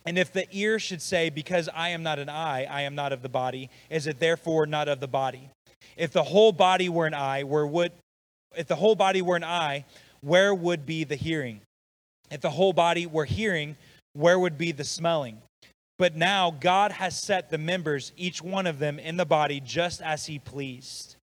And 0.05 0.17
if 0.17 0.33
the 0.33 0.47
ear 0.51 0.79
should 0.79 1.01
say, 1.01 1.29
Because 1.29 1.69
I 1.73 1.89
am 1.89 2.03
not 2.03 2.19
an 2.19 2.29
eye, 2.29 2.67
I 2.69 2.81
am 2.81 2.95
not 2.95 3.13
of 3.13 3.21
the 3.21 3.29
body, 3.29 3.69
is 3.89 4.07
it 4.07 4.19
therefore 4.19 4.65
not 4.65 4.87
of 4.87 4.99
the 4.99 5.07
body? 5.07 5.49
If 5.95 6.11
the 6.11 6.23
whole 6.23 6.51
body 6.51 6.89
were 6.89 7.07
an 7.07 7.13
eye, 7.13 7.43
where 7.43 7.65
would 7.65 7.91
if 8.55 8.67
the 8.67 8.75
whole 8.75 8.95
body 8.95 9.21
were 9.21 9.37
an 9.37 9.45
eye, 9.45 9.85
where 10.19 10.53
would 10.53 10.85
be 10.85 11.05
the 11.05 11.15
hearing? 11.15 11.61
If 12.29 12.41
the 12.41 12.49
whole 12.49 12.73
body 12.73 13.05
were 13.05 13.25
hearing, 13.25 13.77
where 14.13 14.37
would 14.37 14.57
be 14.57 14.71
the 14.71 14.83
smelling? 14.83 15.41
But 15.97 16.15
now 16.15 16.51
God 16.51 16.91
has 16.93 17.17
set 17.17 17.49
the 17.49 17.57
members, 17.57 18.11
each 18.17 18.41
one 18.41 18.67
of 18.67 18.79
them, 18.79 18.99
in 18.99 19.17
the 19.17 19.25
body 19.25 19.59
just 19.59 20.01
as 20.01 20.25
He 20.25 20.39
pleased. 20.39 21.15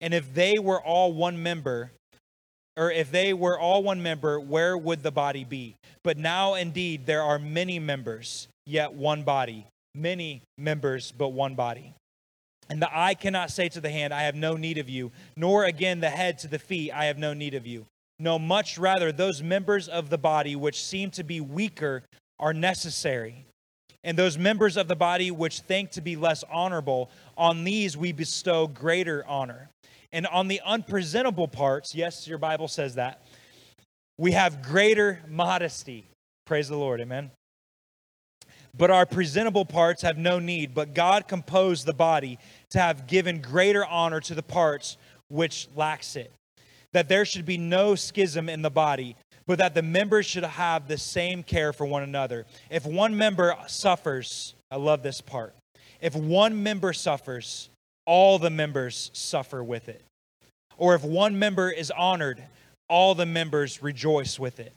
And 0.00 0.12
if 0.12 0.34
they 0.34 0.58
were 0.58 0.80
all 0.80 1.12
one 1.12 1.42
member, 1.42 1.92
or 2.76 2.90
if 2.90 3.10
they 3.10 3.32
were 3.32 3.58
all 3.58 3.82
one 3.82 4.02
member, 4.02 4.40
where 4.40 4.76
would 4.76 5.02
the 5.02 5.10
body 5.10 5.44
be? 5.44 5.76
But 6.02 6.18
now 6.18 6.54
indeed 6.54 7.06
there 7.06 7.22
are 7.22 7.38
many 7.38 7.78
members, 7.78 8.48
yet 8.66 8.92
one 8.92 9.22
body. 9.22 9.66
Many 9.94 10.42
members, 10.56 11.12
but 11.12 11.28
one 11.28 11.54
body. 11.54 11.92
And 12.70 12.80
the 12.80 12.88
eye 12.90 13.14
cannot 13.14 13.50
say 13.50 13.68
to 13.68 13.80
the 13.80 13.90
hand, 13.90 14.14
I 14.14 14.22
have 14.22 14.34
no 14.34 14.56
need 14.56 14.78
of 14.78 14.88
you, 14.88 15.12
nor 15.36 15.64
again 15.64 16.00
the 16.00 16.08
head 16.08 16.38
to 16.38 16.48
the 16.48 16.58
feet, 16.58 16.92
I 16.92 17.06
have 17.06 17.18
no 17.18 17.34
need 17.34 17.54
of 17.54 17.66
you. 17.66 17.84
No, 18.18 18.38
much 18.38 18.78
rather, 18.78 19.12
those 19.12 19.42
members 19.42 19.88
of 19.88 20.08
the 20.08 20.16
body 20.16 20.56
which 20.56 20.82
seem 20.82 21.10
to 21.10 21.24
be 21.24 21.40
weaker 21.40 22.02
are 22.38 22.54
necessary. 22.54 23.44
And 24.04 24.16
those 24.16 24.38
members 24.38 24.76
of 24.76 24.88
the 24.88 24.96
body 24.96 25.30
which 25.30 25.60
think 25.60 25.90
to 25.90 26.00
be 26.00 26.16
less 26.16 26.42
honorable, 26.50 27.10
on 27.36 27.64
these 27.64 27.96
we 27.96 28.12
bestow 28.12 28.66
greater 28.66 29.24
honor. 29.26 29.68
And 30.12 30.26
on 30.26 30.48
the 30.48 30.60
unpresentable 30.64 31.48
parts, 31.48 31.94
yes, 31.94 32.28
your 32.28 32.38
Bible 32.38 32.68
says 32.68 32.96
that, 32.96 33.22
we 34.18 34.32
have 34.32 34.62
greater 34.62 35.20
modesty. 35.26 36.06
Praise 36.44 36.68
the 36.68 36.76
Lord. 36.76 37.00
Amen. 37.00 37.30
But 38.76 38.90
our 38.90 39.04
presentable 39.04 39.64
parts 39.64 40.02
have 40.02 40.16
no 40.16 40.38
need, 40.38 40.74
but 40.74 40.94
God 40.94 41.28
composed 41.28 41.86
the 41.86 41.92
body 41.92 42.38
to 42.70 42.78
have 42.78 43.06
given 43.06 43.40
greater 43.40 43.84
honor 43.84 44.20
to 44.20 44.34
the 44.34 44.42
parts 44.42 44.96
which 45.28 45.68
lacks 45.74 46.16
it. 46.16 46.32
That 46.92 47.08
there 47.08 47.24
should 47.24 47.44
be 47.44 47.58
no 47.58 47.94
schism 47.94 48.48
in 48.48 48.62
the 48.62 48.70
body, 48.70 49.16
but 49.46 49.58
that 49.58 49.74
the 49.74 49.82
members 49.82 50.26
should 50.26 50.44
have 50.44 50.88
the 50.88 50.98
same 50.98 51.42
care 51.42 51.72
for 51.72 51.86
one 51.86 52.02
another. 52.02 52.46
If 52.70 52.86
one 52.86 53.16
member 53.16 53.56
suffers, 53.66 54.54
I 54.70 54.76
love 54.76 55.02
this 55.02 55.20
part. 55.20 55.54
If 56.00 56.14
one 56.14 56.62
member 56.62 56.92
suffers, 56.92 57.70
all 58.06 58.38
the 58.38 58.50
members 58.50 59.10
suffer 59.12 59.62
with 59.62 59.88
it. 59.88 60.02
Or 60.76 60.94
if 60.94 61.04
one 61.04 61.38
member 61.38 61.70
is 61.70 61.90
honored, 61.90 62.42
all 62.88 63.14
the 63.14 63.26
members 63.26 63.82
rejoice 63.82 64.38
with 64.38 64.58
it. 64.60 64.72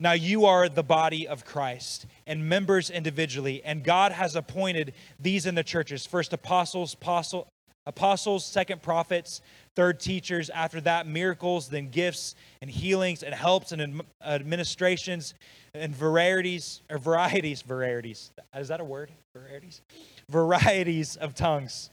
Now 0.00 0.12
you 0.12 0.44
are 0.46 0.68
the 0.68 0.82
body 0.82 1.26
of 1.28 1.44
Christ 1.44 2.06
and 2.26 2.48
members 2.48 2.90
individually, 2.90 3.62
and 3.64 3.84
God 3.84 4.12
has 4.12 4.34
appointed 4.34 4.92
these 5.20 5.46
in 5.46 5.54
the 5.54 5.62
churches 5.62 6.04
first 6.04 6.32
apostles, 6.32 6.94
apostle, 6.94 7.46
apostles, 7.86 8.44
second 8.44 8.82
prophets, 8.82 9.40
third 9.76 10.00
teachers, 10.00 10.50
after 10.50 10.80
that 10.80 11.06
miracles, 11.06 11.68
then 11.68 11.90
gifts 11.90 12.34
and 12.60 12.70
healings 12.70 13.22
and 13.22 13.34
helps 13.34 13.72
and 13.72 14.02
administrations 14.20 15.34
and 15.74 15.94
varieties 15.94 16.82
or 16.90 16.98
varieties, 16.98 17.62
varieties. 17.62 18.30
Is 18.56 18.68
that 18.68 18.80
a 18.80 18.84
word? 18.84 19.10
Varieties? 19.36 19.80
Varieties 20.28 21.16
of 21.16 21.34
tongues. 21.34 21.90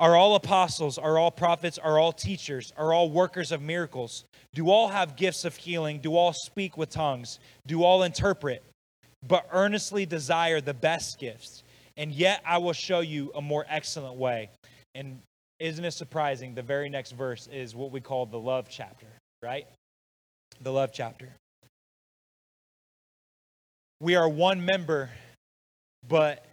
Are 0.00 0.16
all 0.16 0.34
apostles, 0.34 0.98
are 0.98 1.18
all 1.18 1.30
prophets, 1.30 1.78
are 1.78 1.98
all 1.98 2.12
teachers, 2.12 2.72
are 2.76 2.92
all 2.92 3.10
workers 3.10 3.52
of 3.52 3.62
miracles? 3.62 4.24
Do 4.52 4.68
all 4.68 4.88
have 4.88 5.16
gifts 5.16 5.44
of 5.44 5.56
healing? 5.56 6.00
Do 6.00 6.16
all 6.16 6.32
speak 6.32 6.76
with 6.76 6.90
tongues? 6.90 7.38
Do 7.66 7.84
all 7.84 8.02
interpret? 8.02 8.62
But 9.26 9.46
earnestly 9.52 10.04
desire 10.04 10.60
the 10.60 10.74
best 10.74 11.18
gifts. 11.18 11.62
And 11.96 12.10
yet 12.10 12.42
I 12.44 12.58
will 12.58 12.72
show 12.72 13.00
you 13.00 13.30
a 13.34 13.40
more 13.40 13.64
excellent 13.68 14.16
way. 14.16 14.50
And 14.96 15.20
isn't 15.60 15.84
it 15.84 15.92
surprising? 15.92 16.54
The 16.54 16.62
very 16.62 16.88
next 16.88 17.12
verse 17.12 17.48
is 17.52 17.74
what 17.74 17.92
we 17.92 18.00
call 18.00 18.26
the 18.26 18.38
love 18.38 18.66
chapter, 18.68 19.06
right? 19.42 19.66
The 20.60 20.72
love 20.72 20.90
chapter. 20.92 21.32
We 24.00 24.16
are 24.16 24.28
one 24.28 24.64
member, 24.64 25.10
but 26.06 26.44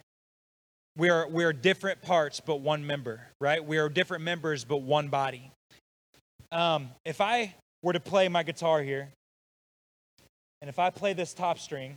we 0.96 1.08
are, 1.08 1.26
we 1.28 1.44
are 1.44 1.52
different 1.52 2.02
parts, 2.02 2.40
but 2.40 2.60
one 2.60 2.86
member, 2.86 3.26
right? 3.40 3.64
We 3.64 3.78
are 3.78 3.88
different 3.88 4.24
members, 4.24 4.64
but 4.64 4.78
one 4.78 5.08
body. 5.08 5.50
Um, 6.50 6.90
if 7.04 7.20
I 7.20 7.54
were 7.82 7.94
to 7.94 8.00
play 8.00 8.28
my 8.28 8.42
guitar 8.42 8.82
here, 8.82 9.08
and 10.60 10.68
if 10.68 10.78
I 10.78 10.90
play 10.90 11.12
this 11.12 11.32
top 11.32 11.58
string, 11.58 11.96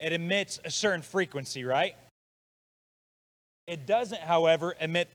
it 0.00 0.12
emits 0.12 0.60
a 0.64 0.70
certain 0.70 1.02
frequency, 1.02 1.64
right? 1.64 1.96
It 3.66 3.86
doesn't, 3.86 4.20
however, 4.20 4.76
emit 4.80 5.08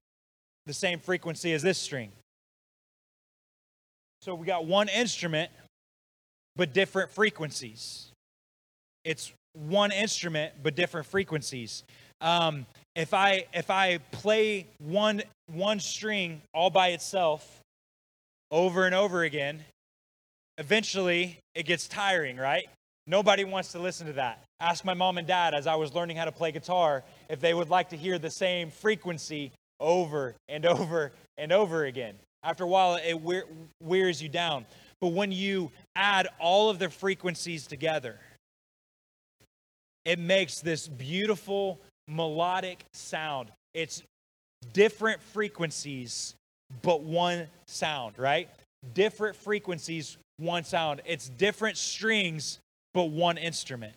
the 0.65 0.73
same 0.73 0.99
frequency 0.99 1.53
as 1.53 1.61
this 1.61 1.77
string. 1.77 2.11
So 4.21 4.35
we 4.35 4.45
got 4.45 4.65
one 4.65 4.89
instrument, 4.89 5.51
but 6.55 6.73
different 6.73 7.11
frequencies. 7.11 8.11
It's 9.03 9.31
one 9.53 9.91
instrument 9.91 10.53
but 10.61 10.75
different 10.75 11.07
frequencies. 11.07 11.83
Um, 12.21 12.65
if 12.95 13.13
I 13.13 13.45
if 13.53 13.69
I 13.69 13.99
play 14.11 14.67
one 14.79 15.23
one 15.51 15.79
string 15.79 16.41
all 16.53 16.69
by 16.69 16.89
itself 16.89 17.61
over 18.51 18.85
and 18.85 18.95
over 18.95 19.23
again, 19.23 19.63
eventually 20.57 21.39
it 21.55 21.63
gets 21.65 21.87
tiring, 21.87 22.37
right? 22.37 22.65
Nobody 23.05 23.43
wants 23.43 23.71
to 23.73 23.79
listen 23.79 24.07
to 24.07 24.13
that. 24.13 24.43
Ask 24.59 24.85
my 24.85 24.93
mom 24.93 25.17
and 25.17 25.27
dad 25.27 25.53
as 25.53 25.67
I 25.67 25.75
was 25.75 25.93
learning 25.93 26.15
how 26.15 26.25
to 26.25 26.31
play 26.31 26.51
guitar 26.51 27.03
if 27.29 27.41
they 27.41 27.53
would 27.53 27.69
like 27.69 27.89
to 27.89 27.97
hear 27.97 28.17
the 28.17 28.29
same 28.29 28.71
frequency 28.71 29.51
over 29.79 30.35
and 30.47 30.65
over 30.65 31.11
and 31.37 31.51
over 31.51 31.85
again. 31.85 32.15
After 32.43 32.63
a 32.63 32.67
while, 32.67 32.95
it 32.95 33.19
wears 33.81 34.21
you 34.21 34.29
down. 34.29 34.65
But 34.99 35.09
when 35.09 35.31
you 35.31 35.71
add 35.95 36.27
all 36.39 36.69
of 36.69 36.79
the 36.79 36.89
frequencies 36.89 37.67
together, 37.67 38.19
it 40.05 40.19
makes 40.19 40.59
this 40.59 40.87
beautiful 40.87 41.79
melodic 42.07 42.85
sound. 42.93 43.49
It's 43.73 44.03
different 44.73 45.21
frequencies, 45.21 46.35
but 46.81 47.01
one 47.01 47.47
sound, 47.67 48.17
right? 48.17 48.49
Different 48.93 49.35
frequencies, 49.35 50.17
one 50.37 50.63
sound. 50.63 51.01
It's 51.05 51.29
different 51.29 51.77
strings, 51.77 52.59
but 52.93 53.05
one 53.05 53.37
instrument. 53.37 53.93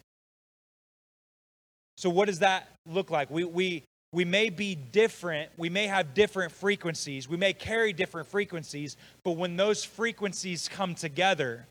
So, 1.97 2.11
what 2.11 2.27
does 2.27 2.41
that 2.41 2.69
look 2.87 3.11
like? 3.11 3.31
We, 3.31 3.45
we, 3.45 3.83
we 4.13 4.25
may 4.25 4.51
be 4.51 4.75
different, 4.75 5.51
we 5.57 5.71
may 5.71 5.87
have 5.87 6.15
different 6.15 6.53
frequencies, 6.53 7.29
we 7.29 7.37
may 7.37 7.53
carry 7.53 7.93
different 7.93 8.29
frequencies, 8.29 8.97
but 9.25 9.33
when 9.33 9.57
those 9.57 9.83
frequencies 9.83 10.69
come 10.69 10.95
together, 10.95 11.67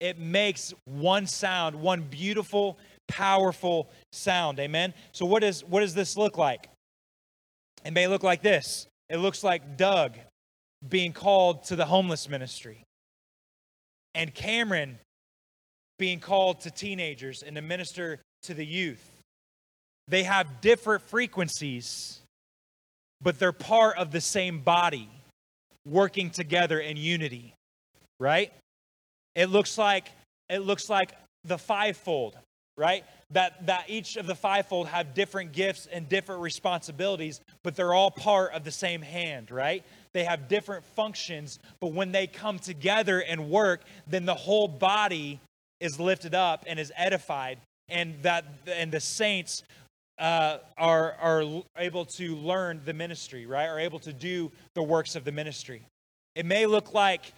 it 0.00 0.18
makes 0.18 0.74
one 0.84 1.26
sound, 1.26 1.80
one 1.80 2.02
beautiful 2.02 2.78
powerful 3.08 3.88
sound. 4.12 4.58
Amen. 4.60 4.94
So 5.12 5.26
what 5.26 5.40
does 5.40 5.64
what 5.64 5.80
does 5.80 5.94
this 5.94 6.16
look 6.16 6.38
like? 6.38 6.68
It 7.84 7.92
may 7.92 8.08
look 8.08 8.22
like 8.22 8.42
this. 8.42 8.86
It 9.08 9.18
looks 9.18 9.44
like 9.44 9.76
Doug 9.76 10.16
being 10.88 11.12
called 11.12 11.64
to 11.64 11.76
the 11.76 11.84
homeless 11.84 12.28
ministry. 12.28 12.82
And 14.14 14.34
Cameron 14.34 14.98
being 15.98 16.20
called 16.20 16.60
to 16.62 16.70
teenagers 16.70 17.42
and 17.42 17.56
to 17.56 17.62
minister 17.62 18.20
to 18.42 18.54
the 18.54 18.64
youth. 18.64 19.10
They 20.08 20.22
have 20.22 20.60
different 20.60 21.02
frequencies, 21.02 22.20
but 23.20 23.38
they're 23.38 23.52
part 23.52 23.96
of 23.98 24.10
the 24.10 24.20
same 24.20 24.60
body 24.60 25.08
working 25.86 26.30
together 26.30 26.80
in 26.80 26.96
unity. 26.96 27.54
Right? 28.18 28.52
It 29.34 29.50
looks 29.50 29.78
like 29.78 30.10
it 30.48 30.60
looks 30.60 30.88
like 30.88 31.12
the 31.44 31.58
fivefold 31.58 32.36
right? 32.76 33.04
That, 33.30 33.66
that 33.66 33.84
each 33.88 34.16
of 34.16 34.26
the 34.26 34.34
fivefold 34.34 34.88
have 34.88 35.14
different 35.14 35.52
gifts 35.52 35.86
and 35.90 36.08
different 36.08 36.42
responsibilities, 36.42 37.40
but 37.62 37.74
they're 37.74 37.94
all 37.94 38.10
part 38.10 38.52
of 38.52 38.64
the 38.64 38.70
same 38.70 39.02
hand, 39.02 39.50
right? 39.50 39.84
They 40.12 40.24
have 40.24 40.48
different 40.48 40.84
functions, 40.84 41.58
but 41.80 41.92
when 41.92 42.12
they 42.12 42.26
come 42.26 42.58
together 42.58 43.20
and 43.20 43.50
work, 43.50 43.82
then 44.06 44.26
the 44.26 44.34
whole 44.34 44.68
body 44.68 45.40
is 45.80 45.98
lifted 46.00 46.34
up 46.34 46.64
and 46.66 46.78
is 46.78 46.92
edified, 46.96 47.58
and 47.88 48.14
that 48.22 48.44
and 48.66 48.90
the 48.90 49.00
saints 49.00 49.62
uh, 50.18 50.58
are 50.78 51.12
are 51.20 51.62
able 51.76 52.06
to 52.06 52.36
learn 52.36 52.80
the 52.84 52.94
ministry, 52.94 53.46
right? 53.46 53.66
Are 53.66 53.78
able 53.78 53.98
to 54.00 54.12
do 54.12 54.50
the 54.74 54.82
works 54.82 55.16
of 55.16 55.24
the 55.24 55.32
ministry. 55.32 55.82
It 56.34 56.46
may 56.46 56.66
look 56.66 56.94
like 56.94 57.32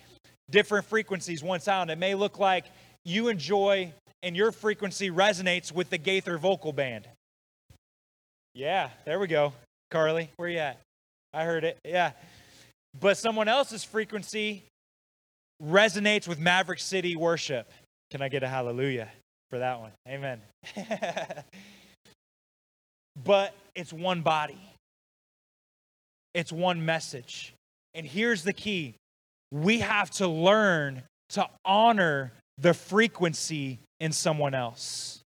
different 0.50 0.86
frequencies, 0.86 1.42
one 1.42 1.60
sound. 1.60 1.90
It 1.90 1.98
may 1.98 2.14
look 2.14 2.38
like 2.38 2.66
you 3.04 3.28
enjoy 3.28 3.92
and 4.22 4.36
your 4.36 4.52
frequency 4.52 5.10
resonates 5.10 5.72
with 5.72 5.90
the 5.90 5.98
Gaither 5.98 6.38
vocal 6.38 6.72
band. 6.72 7.08
Yeah, 8.54 8.90
there 9.04 9.18
we 9.18 9.26
go. 9.26 9.52
Carly, 9.90 10.30
where 10.36 10.48
you 10.48 10.58
at? 10.58 10.80
I 11.32 11.44
heard 11.44 11.64
it. 11.64 11.78
Yeah. 11.84 12.12
But 12.98 13.16
someone 13.16 13.48
else's 13.48 13.84
frequency 13.84 14.64
resonates 15.62 16.26
with 16.26 16.38
Maverick 16.38 16.80
City 16.80 17.16
worship. 17.16 17.70
Can 18.10 18.22
I 18.22 18.28
get 18.28 18.42
a 18.42 18.48
hallelujah 18.48 19.08
for 19.50 19.58
that 19.58 19.80
one? 19.80 19.92
Amen. 20.08 20.40
but 23.24 23.54
it's 23.74 23.92
one 23.92 24.22
body, 24.22 24.60
it's 26.34 26.52
one 26.52 26.84
message. 26.84 27.54
And 27.94 28.06
here's 28.06 28.42
the 28.42 28.52
key 28.52 28.94
we 29.50 29.80
have 29.80 30.10
to 30.12 30.28
learn 30.28 31.02
to 31.30 31.46
honor 31.64 32.32
the 32.58 32.74
frequency 32.74 33.78
in 34.00 34.12
someone 34.12 34.54
else. 34.54 35.20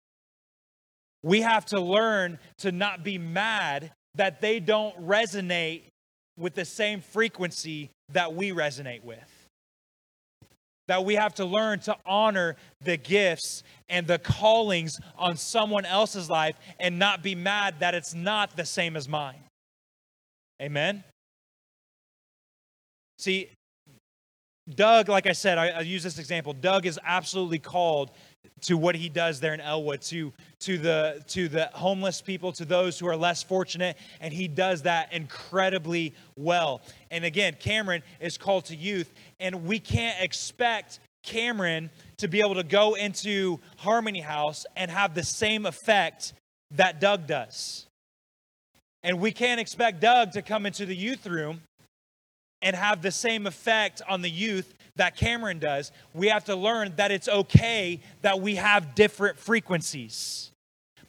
We 1.24 1.42
have 1.42 1.66
to 1.68 1.80
learn 1.80 2.40
to 2.60 2.72
not 2.72 3.04
be 3.04 3.18
mad 3.18 3.92
that 4.16 4.42
they 4.42 4.60
don't 4.60 4.96
resonate 5.06 5.84
with 6.38 6.56
the 6.56 6.66
same 6.66 7.02
frequency 7.02 7.90
that 8.14 8.34
we 8.34 8.52
resonate 8.52 9.04
with. 9.04 9.20
That 10.88 11.06
we 11.06 11.16
have 11.16 11.36
to 11.36 11.46
learn 11.46 11.80
to 11.82 11.96
honor 12.06 12.56
the 12.82 12.98
gifts 12.98 13.64
and 13.90 14.08
the 14.08 14.18
callings 14.18 15.00
on 15.18 15.38
someone 15.38 15.86
else's 15.86 16.30
life 16.30 16.56
and 16.80 16.98
not 16.98 17.22
be 17.22 17.36
mad 17.36 17.76
that 17.80 17.94
it's 17.94 18.14
not 18.16 18.56
the 18.56 18.66
same 18.66 18.96
as 18.96 19.08
mine. 19.08 19.44
Amen? 20.62 21.04
See, 23.20 23.50
Doug, 24.76 25.10
like 25.10 25.28
I 25.28 25.32
said, 25.32 25.58
I, 25.58 25.70
I, 25.70 25.80
use 25.82 26.04
this 26.04 26.20
example. 26.20 26.54
Doug 26.54 26.86
is 26.86 27.00
absolutely 27.04 27.60
called 27.60 28.12
to 28.62 28.78
what 28.78 28.96
he 28.96 29.10
does 29.10 29.40
there 29.40 29.54
in 29.54 29.62
Elwood, 29.62 30.02
to, 30.02 30.34
to, 30.60 30.78
the, 30.78 31.24
to 31.28 31.48
the 31.48 31.70
homeless 31.74 32.22
people, 32.22 32.52
to 32.54 32.66
those 32.66 33.00
who 33.00 33.08
are 33.08 33.16
less 33.16 33.44
fortunate, 33.44 33.98
and 34.20 34.34
he 34.34 34.48
does 34.48 34.84
that 34.84 35.14
incredibly 35.14 36.14
well. 36.36 36.82
And 37.12 37.24
again, 37.26 37.56
Cameron 37.60 38.04
is 38.20 38.38
called 38.38 38.66
to 38.66 38.76
youth, 38.76 39.12
and 39.40 39.66
we 39.66 39.80
can't 39.80 40.22
expect 40.22 41.00
Cameron 41.24 41.90
to 42.18 42.28
be 42.28 42.42
able 42.42 42.56
to 42.56 42.64
go 42.64 42.96
into 42.96 43.60
Harmony 43.78 44.22
House 44.22 44.66
and 44.76 44.90
have 44.90 45.16
the 45.16 45.24
same 45.24 45.66
effect 45.66 46.34
that 46.72 47.00
Doug 47.00 47.28
does. 47.28 47.88
And 49.04 49.20
we 49.20 49.32
can't 49.32 49.60
expect 49.60 50.02
Doug 50.02 50.34
to 50.34 50.42
come 50.42 50.66
into 50.66 50.86
the 50.86 50.96
youth 50.96 51.26
room 51.26 51.62
and 52.62 52.76
have 52.76 53.02
the 53.02 53.12
same 53.12 53.48
effect 53.48 54.02
on 54.08 54.22
the 54.22 54.30
youth 54.30 54.74
that 54.96 55.16
Cameron 55.16 55.60
does, 55.60 55.92
we 56.14 56.28
have 56.28 56.46
to 56.46 56.56
learn 56.56 56.94
that 56.98 57.12
it's 57.12 57.28
okay 57.28 58.02
that 58.22 58.42
we 58.42 58.56
have 58.56 58.96
different 58.96 59.38
frequencies. 59.38 60.52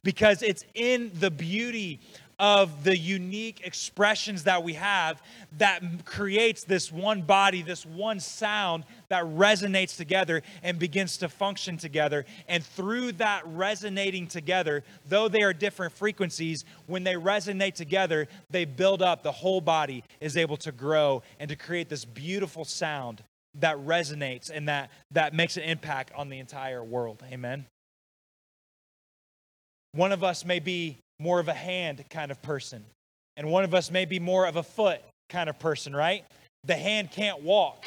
Because 0.02 0.42
it's 0.42 0.64
in 0.74 1.10
the 1.14 1.30
beauty 1.30 2.00
of 2.40 2.84
the 2.84 2.96
unique 2.96 3.60
expressions 3.64 4.44
that 4.44 4.64
we 4.64 4.72
have 4.72 5.22
that 5.58 5.82
creates 6.06 6.64
this 6.64 6.90
one 6.90 7.20
body, 7.20 7.60
this 7.60 7.84
one 7.84 8.18
sound 8.18 8.84
that 9.10 9.24
resonates 9.24 9.94
together 9.96 10.42
and 10.62 10.78
begins 10.78 11.18
to 11.18 11.28
function 11.28 11.76
together. 11.76 12.24
And 12.48 12.64
through 12.64 13.12
that 13.12 13.42
resonating 13.46 14.26
together, 14.26 14.82
though 15.06 15.28
they 15.28 15.42
are 15.42 15.52
different 15.52 15.92
frequencies, 15.92 16.64
when 16.86 17.04
they 17.04 17.14
resonate 17.14 17.74
together, 17.74 18.26
they 18.48 18.64
build 18.64 19.02
up. 19.02 19.22
The 19.22 19.32
whole 19.32 19.60
body 19.60 20.02
is 20.20 20.38
able 20.38 20.56
to 20.58 20.72
grow 20.72 21.22
and 21.38 21.50
to 21.50 21.56
create 21.56 21.90
this 21.90 22.06
beautiful 22.06 22.64
sound 22.64 23.22
that 23.56 23.76
resonates 23.76 24.50
and 24.50 24.66
that, 24.68 24.90
that 25.10 25.34
makes 25.34 25.58
an 25.58 25.64
impact 25.64 26.12
on 26.16 26.30
the 26.30 26.38
entire 26.38 26.82
world. 26.82 27.22
Amen. 27.30 27.66
One 29.92 30.12
of 30.12 30.24
us 30.24 30.44
may 30.44 30.60
be 30.60 30.98
more 31.20 31.38
of 31.38 31.48
a 31.48 31.54
hand 31.54 32.04
kind 32.10 32.30
of 32.30 32.42
person, 32.42 32.84
and 33.36 33.48
one 33.48 33.62
of 33.62 33.74
us 33.74 33.90
may 33.90 34.06
be 34.06 34.18
more 34.18 34.46
of 34.46 34.56
a 34.56 34.62
foot 34.62 35.00
kind 35.28 35.48
of 35.48 35.58
person, 35.58 35.94
right? 35.94 36.24
The 36.64 36.74
hand 36.74 37.10
can't 37.10 37.42
walk. 37.42 37.86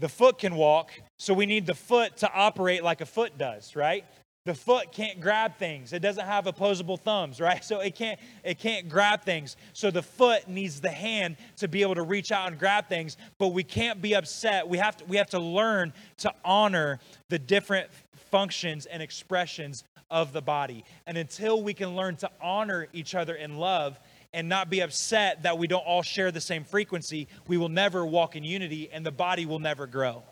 The 0.00 0.08
foot 0.08 0.38
can 0.38 0.56
walk, 0.56 0.90
so 1.18 1.32
we 1.32 1.46
need 1.46 1.66
the 1.66 1.74
foot 1.74 2.16
to 2.18 2.32
operate 2.32 2.82
like 2.82 3.00
a 3.00 3.06
foot 3.06 3.38
does, 3.38 3.76
right? 3.76 4.04
The 4.44 4.54
foot 4.54 4.92
can't 4.92 5.22
grab 5.22 5.56
things. 5.56 5.94
It 5.94 6.00
doesn't 6.00 6.26
have 6.26 6.46
opposable 6.46 6.98
thumbs 6.98 7.40
right? 7.40 7.64
So 7.74 7.80
it 7.80 7.94
can't 7.94 8.20
it 8.44 8.58
can't 8.58 8.88
grab 8.88 9.22
things. 9.22 9.56
So 9.72 9.90
the 9.90 10.02
foot 10.02 10.48
needs 10.48 10.80
the 10.80 10.90
hand 10.90 11.36
to 11.56 11.68
be 11.68 11.80
able 11.80 11.94
to 11.94 12.02
reach 12.02 12.30
out 12.30 12.48
and 12.48 12.58
grab 12.58 12.88
things 12.88 13.16
but 13.38 13.48
we 13.48 13.64
can't 13.64 14.02
be 14.02 14.14
upset. 14.14 14.68
We 14.68 14.78
have 14.78 14.98
to 14.98 15.04
we 15.06 15.16
have 15.16 15.30
to 15.30 15.38
learn 15.38 15.94
to 16.18 16.32
honor 16.44 17.00
the 17.30 17.38
different 17.38 17.88
functions 18.30 18.84
and 18.86 19.02
expressions 19.02 19.84
of 20.10 20.32
the 20.32 20.42
body. 20.42 20.84
And 21.06 21.16
until 21.16 21.62
we 21.62 21.72
can 21.72 21.96
learn 21.96 22.16
to 22.16 22.30
honor 22.40 22.86
each 22.92 23.14
other 23.14 23.34
in 23.34 23.56
love 23.56 23.98
and 24.34 24.48
not 24.48 24.68
be 24.68 24.80
upset 24.80 25.44
that 25.44 25.56
we 25.56 25.66
don't 25.66 25.86
all 25.86 26.02
share 26.02 26.30
the 26.30 26.40
same 26.40 26.64
frequency 26.64 27.28
we 27.46 27.56
will 27.56 27.70
never 27.70 28.04
walk 28.04 28.36
in 28.36 28.44
unity 28.44 28.90
and 28.92 29.06
the 29.06 29.12
body 29.12 29.46
will 29.46 29.60
never 29.60 29.86
grow 29.86 30.22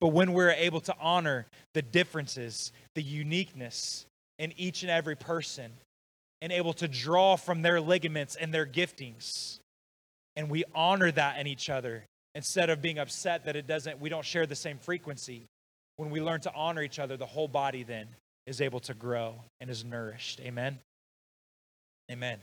but 0.00 0.08
when 0.08 0.32
we're 0.32 0.50
able 0.50 0.80
to 0.80 0.94
honor 1.00 1.46
the 1.74 1.82
differences, 1.82 2.72
the 2.94 3.02
uniqueness 3.02 4.06
in 4.38 4.52
each 4.56 4.82
and 4.82 4.90
every 4.90 5.16
person, 5.16 5.70
and 6.42 6.52
able 6.52 6.72
to 6.72 6.88
draw 6.88 7.36
from 7.36 7.62
their 7.62 7.80
ligaments 7.80 8.34
and 8.34 8.52
their 8.52 8.66
giftings, 8.66 9.58
and 10.36 10.48
we 10.48 10.64
honor 10.74 11.10
that 11.12 11.38
in 11.38 11.46
each 11.46 11.68
other 11.68 12.04
instead 12.34 12.70
of 12.70 12.80
being 12.80 12.98
upset 12.98 13.44
that 13.44 13.56
it 13.56 13.66
doesn't, 13.66 14.00
we 14.00 14.08
don't 14.08 14.24
share 14.24 14.46
the 14.46 14.54
same 14.56 14.78
frequency. 14.78 15.44
When 15.96 16.10
we 16.10 16.20
learn 16.20 16.40
to 16.42 16.54
honor 16.54 16.82
each 16.82 16.98
other, 16.98 17.16
the 17.16 17.26
whole 17.26 17.48
body 17.48 17.82
then 17.82 18.06
is 18.46 18.60
able 18.60 18.80
to 18.80 18.94
grow 18.94 19.34
and 19.60 19.68
is 19.68 19.84
nourished. 19.84 20.40
Amen. 20.40 20.78
Amen. 22.10 22.38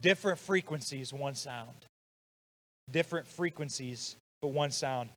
Different 0.00 0.38
frequencies, 0.38 1.12
one 1.12 1.34
sound. 1.34 1.86
Different 2.90 3.26
frequencies, 3.26 4.16
but 4.42 4.48
one 4.48 4.70
sound. 4.70 5.10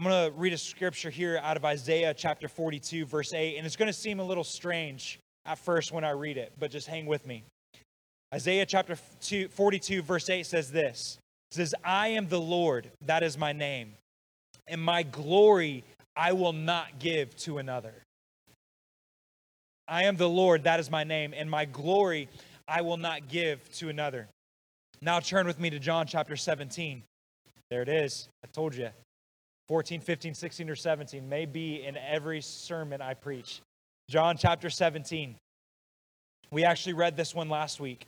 I'm 0.00 0.06
going 0.06 0.32
to 0.32 0.38
read 0.38 0.54
a 0.54 0.58
scripture 0.58 1.10
here 1.10 1.38
out 1.42 1.58
of 1.58 1.64
Isaiah 1.66 2.14
chapter 2.14 2.48
42, 2.48 3.04
verse 3.04 3.34
8, 3.34 3.58
and 3.58 3.66
it's 3.66 3.76
going 3.76 3.86
to 3.86 3.92
seem 3.92 4.18
a 4.18 4.24
little 4.24 4.44
strange 4.44 5.20
at 5.44 5.58
first 5.58 5.92
when 5.92 6.04
I 6.04 6.12
read 6.12 6.38
it, 6.38 6.54
but 6.58 6.70
just 6.70 6.86
hang 6.86 7.04
with 7.04 7.26
me. 7.26 7.44
Isaiah 8.32 8.64
chapter 8.64 8.96
42, 8.96 10.00
verse 10.00 10.30
8 10.30 10.46
says 10.46 10.72
this 10.72 11.18
It 11.50 11.56
says, 11.56 11.74
I 11.84 12.08
am 12.08 12.28
the 12.28 12.40
Lord, 12.40 12.90
that 13.04 13.22
is 13.22 13.36
my 13.36 13.52
name, 13.52 13.92
and 14.66 14.80
my 14.80 15.02
glory 15.02 15.84
I 16.16 16.32
will 16.32 16.54
not 16.54 16.98
give 16.98 17.36
to 17.40 17.58
another. 17.58 17.92
I 19.86 20.04
am 20.04 20.16
the 20.16 20.30
Lord, 20.30 20.64
that 20.64 20.80
is 20.80 20.90
my 20.90 21.04
name, 21.04 21.34
and 21.36 21.50
my 21.50 21.66
glory 21.66 22.30
I 22.66 22.80
will 22.80 22.96
not 22.96 23.28
give 23.28 23.70
to 23.72 23.90
another. 23.90 24.28
Now 25.02 25.20
turn 25.20 25.46
with 25.46 25.60
me 25.60 25.68
to 25.68 25.78
John 25.78 26.06
chapter 26.06 26.36
17. 26.36 27.02
There 27.68 27.82
it 27.82 27.90
is. 27.90 28.30
I 28.42 28.46
told 28.50 28.74
you. 28.74 28.88
14, 29.70 30.00
15, 30.00 30.34
16, 30.34 30.68
or 30.68 30.74
17 30.74 31.28
may 31.28 31.46
be 31.46 31.84
in 31.84 31.96
every 31.96 32.40
sermon 32.40 33.00
I 33.00 33.14
preach. 33.14 33.60
John 34.08 34.36
chapter 34.36 34.68
17. 34.68 35.36
We 36.50 36.64
actually 36.64 36.94
read 36.94 37.16
this 37.16 37.36
one 37.36 37.48
last 37.48 37.78
week. 37.78 38.04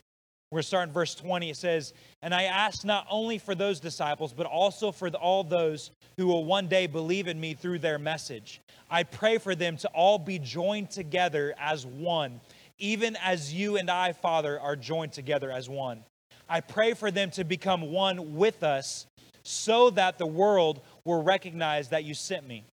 We're 0.50 0.62
starting 0.62 0.92
verse 0.92 1.14
20. 1.14 1.50
It 1.50 1.56
says, 1.56 1.94
And 2.20 2.34
I 2.34 2.42
ask 2.42 2.84
not 2.84 3.06
only 3.08 3.38
for 3.38 3.54
those 3.54 3.78
disciples, 3.78 4.32
but 4.32 4.44
also 4.44 4.90
for 4.90 5.08
all 5.10 5.44
those 5.44 5.92
who 6.16 6.26
will 6.26 6.44
one 6.44 6.66
day 6.66 6.88
believe 6.88 7.28
in 7.28 7.38
me 7.38 7.54
through 7.54 7.78
their 7.78 7.96
message. 7.96 8.60
I 8.90 9.04
pray 9.04 9.38
for 9.38 9.54
them 9.54 9.76
to 9.76 9.88
all 9.90 10.18
be 10.18 10.40
joined 10.40 10.90
together 10.90 11.54
as 11.60 11.86
one, 11.86 12.40
even 12.80 13.16
as 13.22 13.54
you 13.54 13.76
and 13.76 13.88
I, 13.88 14.14
Father, 14.14 14.58
are 14.58 14.74
joined 14.74 15.12
together 15.12 15.52
as 15.52 15.68
one. 15.68 16.02
I 16.48 16.60
pray 16.60 16.94
for 16.94 17.12
them 17.12 17.30
to 17.30 17.44
become 17.44 17.92
one 17.92 18.34
with 18.34 18.64
us 18.64 19.06
so 19.42 19.90
that 19.90 20.18
the 20.18 20.26
world 20.26 20.80
will 21.04 21.22
recognize 21.22 21.88
that 21.88 22.04
you 22.04 22.14
sent 22.14 22.46
me. 22.46 22.64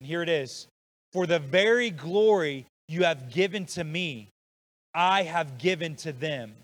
And 0.00 0.08
here 0.08 0.22
it 0.22 0.28
is 0.28 0.66
For 1.12 1.26
the 1.26 1.38
very 1.38 1.90
glory 1.90 2.66
you 2.88 3.04
have 3.04 3.30
given 3.32 3.66
to 3.66 3.84
me, 3.84 4.28
I 4.94 5.22
have 5.22 5.58
given 5.58 5.96
to 5.96 6.12
them, 6.12 6.54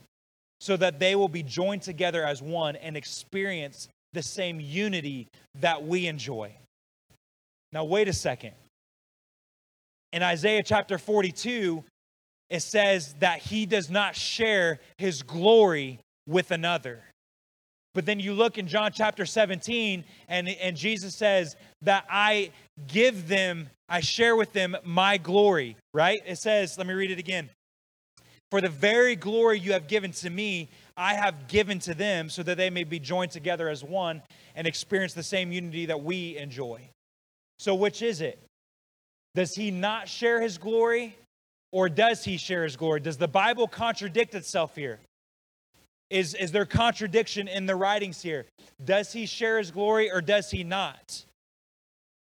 so 0.61 0.77
that 0.77 0.99
they 0.99 1.15
will 1.15 1.29
be 1.29 1.43
joined 1.43 1.83
together 1.83 2.25
as 2.25 2.41
one 2.43 2.77
and 2.77 2.97
experience 2.97 3.89
the 4.13 4.23
same 4.23 4.61
unity 4.61 5.29
that 5.61 5.85
we 5.85 6.07
enjoy. 6.07 6.53
Now, 7.73 7.85
wait 7.85 8.09
a 8.09 8.13
second. 8.13 8.53
In 10.13 10.23
Isaiah 10.23 10.63
chapter 10.63 10.99
42, 10.99 11.83
it 12.51 12.61
says 12.61 13.15
that 13.21 13.39
he 13.39 13.65
does 13.65 13.89
not 13.89 14.15
share 14.15 14.79
his 14.99 15.23
glory 15.23 15.99
with 16.27 16.51
another. 16.51 17.03
But 17.95 18.07
then 18.07 18.21
you 18.21 18.33
look 18.33 18.57
in 18.57 18.67
John 18.67 18.91
chapter 18.93 19.27
17, 19.27 20.05
and, 20.29 20.49
and 20.49 20.77
Jesus 20.77 21.15
says 21.15 21.57
that 21.83 22.05
I 22.09 22.51
give 22.87 23.29
them, 23.29 23.69
I 23.89 24.01
share 24.01 24.35
with 24.35 24.53
them 24.53 24.77
my 24.85 25.19
glory, 25.19 25.77
right? 25.93 26.21
It 26.27 26.39
says, 26.39 26.79
let 26.79 26.87
me 26.87 26.95
read 26.95 27.11
it 27.11 27.19
again. 27.19 27.51
For 28.51 28.61
the 28.61 28.69
very 28.69 29.17
glory 29.17 29.59
you 29.59 29.73
have 29.73 29.89
given 29.89 30.13
to 30.13 30.31
me, 30.31 30.69
I 30.97 31.15
have 31.15 31.49
given 31.49 31.79
to 31.81 31.95
them, 31.95 32.29
so 32.29 32.43
that 32.43 32.57
they 32.57 32.71
may 32.71 32.85
be 32.85 32.99
joined 32.99 33.31
together 33.31 33.69
as 33.69 33.83
one 33.83 34.23
and 34.55 34.67
experience 34.67 35.15
the 35.15 35.23
same 35.23 35.53
unity 35.53 35.87
that 35.87 36.03
we 36.03 36.37
enjoy. 36.37 36.89
So, 37.59 37.75
which 37.75 38.03
is 38.03 38.21
it? 38.21 38.39
Does 39.35 39.55
he 39.55 39.71
not 39.71 40.09
share 40.09 40.41
his 40.41 40.59
glory, 40.59 41.17
or 41.73 41.89
does 41.89 42.25
he 42.25 42.37
share 42.37 42.65
his 42.65 42.77
glory? 42.77 43.01
Does 43.01 43.17
the 43.17 43.29
Bible 43.29 43.67
contradict 43.67 44.35
itself 44.35 44.77
here? 44.77 45.01
Is, 46.13 46.35
is 46.35 46.53
there 46.53 46.67
contradiction 46.67 47.49
in 47.49 47.65
the 47.65 47.75
writings 47.75 48.21
here? 48.21 48.45
Does 48.85 49.15
he 49.15 49.25
share 49.25 49.57
his 49.57 49.71
glory 49.71 50.13
or 50.13 50.21
does 50.21 50.51
he 50.51 50.63
not? 50.63 51.25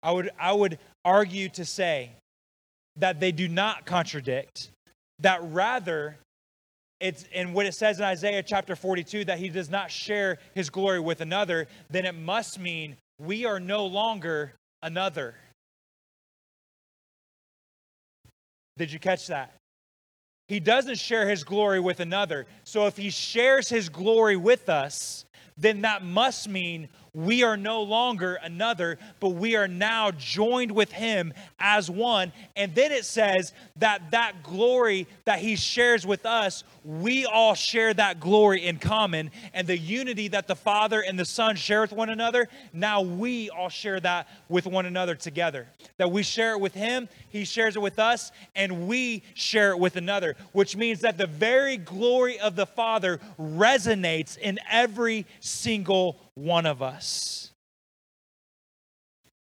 I 0.00 0.12
would, 0.12 0.30
I 0.38 0.52
would 0.52 0.78
argue 1.04 1.48
to 1.48 1.64
say 1.64 2.12
that 2.94 3.18
they 3.18 3.32
do 3.32 3.48
not 3.48 3.84
contradict, 3.84 4.70
that 5.18 5.40
rather, 5.42 6.16
it's 7.00 7.24
in 7.32 7.52
what 7.52 7.66
it 7.66 7.74
says 7.74 7.98
in 7.98 8.04
Isaiah 8.04 8.44
chapter 8.44 8.76
42 8.76 9.24
that 9.24 9.40
he 9.40 9.48
does 9.48 9.68
not 9.68 9.90
share 9.90 10.38
his 10.54 10.70
glory 10.70 11.00
with 11.00 11.20
another, 11.20 11.66
then 11.90 12.06
it 12.06 12.14
must 12.14 12.60
mean 12.60 12.96
we 13.18 13.44
are 13.44 13.58
no 13.58 13.86
longer 13.86 14.52
another. 14.84 15.34
Did 18.76 18.92
you 18.92 19.00
catch 19.00 19.26
that? 19.26 19.52
He 20.46 20.60
doesn't 20.60 20.98
share 20.98 21.28
his 21.28 21.44
glory 21.44 21.80
with 21.80 22.00
another. 22.00 22.46
So 22.64 22.86
if 22.86 22.96
he 22.96 23.10
shares 23.10 23.68
his 23.68 23.88
glory 23.88 24.36
with 24.36 24.68
us, 24.68 25.24
then 25.56 25.82
that 25.82 26.04
must 26.04 26.48
mean 26.48 26.88
we 27.14 27.44
are 27.44 27.56
no 27.56 27.82
longer 27.82 28.34
another, 28.42 28.98
but 29.20 29.30
we 29.30 29.54
are 29.54 29.68
now 29.68 30.10
joined 30.10 30.72
with 30.72 30.90
him 30.90 31.32
as 31.60 31.88
one. 31.88 32.32
And 32.56 32.74
then 32.74 32.90
it 32.90 33.04
says 33.04 33.52
that 33.76 34.10
that 34.10 34.42
glory 34.42 35.06
that 35.24 35.38
he 35.38 35.54
shares 35.54 36.04
with 36.04 36.26
us, 36.26 36.64
we 36.84 37.24
all 37.24 37.54
share 37.54 37.94
that 37.94 38.18
glory 38.18 38.66
in 38.66 38.78
common. 38.78 39.30
And 39.54 39.66
the 39.66 39.78
unity 39.78 40.28
that 40.28 40.48
the 40.48 40.56
Father 40.56 41.00
and 41.00 41.18
the 41.18 41.24
Son 41.24 41.54
share 41.54 41.82
with 41.82 41.92
one 41.92 42.10
another, 42.10 42.48
now 42.72 43.00
we 43.00 43.48
all 43.48 43.68
share 43.68 44.00
that 44.00 44.28
with 44.48 44.66
one 44.66 44.86
another 44.86 45.14
together. 45.14 45.68
That 45.98 46.10
we 46.10 46.24
share 46.24 46.52
it 46.52 46.60
with 46.60 46.74
him, 46.74 47.08
he 47.28 47.44
shares 47.44 47.76
it 47.76 47.82
with 47.82 48.00
us, 48.00 48.32
and 48.56 48.88
we 48.88 49.22
share 49.34 49.70
it 49.70 49.78
with 49.78 49.96
another, 49.96 50.34
which 50.52 50.76
means 50.76 51.00
that 51.00 51.16
the 51.16 51.26
very 51.26 51.76
glory 51.76 52.40
of 52.40 52.56
the 52.56 52.66
Father 52.66 53.20
resonates 53.38 54.36
in 54.36 54.58
every 54.68 55.26
single 55.38 56.18
one 56.34 56.66
of 56.66 56.82
us. 56.82 57.50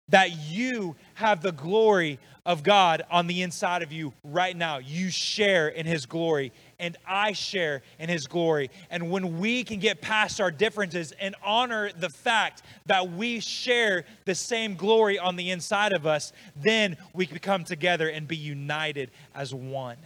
That 0.08 0.32
you 0.50 0.96
have 1.14 1.40
the 1.40 1.52
glory 1.52 2.18
of 2.46 2.62
God 2.62 3.02
on 3.10 3.26
the 3.26 3.40
inside 3.40 3.82
of 3.82 3.90
you 3.90 4.12
right 4.22 4.54
now. 4.54 4.78
You 4.78 5.10
share 5.10 5.68
in 5.68 5.86
His 5.86 6.04
glory, 6.04 6.52
and 6.78 6.96
I 7.06 7.32
share 7.32 7.82
in 7.98 8.10
His 8.10 8.26
glory. 8.26 8.70
And 8.90 9.10
when 9.10 9.38
we 9.38 9.64
can 9.64 9.78
get 9.80 10.02
past 10.02 10.40
our 10.40 10.50
differences 10.50 11.12
and 11.12 11.34
honor 11.42 11.90
the 11.92 12.10
fact 12.10 12.62
that 12.86 13.12
we 13.12 13.40
share 13.40 14.04
the 14.26 14.34
same 14.34 14.74
glory 14.74 15.18
on 15.18 15.36
the 15.36 15.50
inside 15.50 15.94
of 15.94 16.06
us, 16.06 16.32
then 16.54 16.98
we 17.14 17.24
can 17.24 17.38
come 17.38 17.64
together 17.64 18.08
and 18.08 18.28
be 18.28 18.36
united 18.36 19.10
as 19.34 19.54
one. 19.54 19.96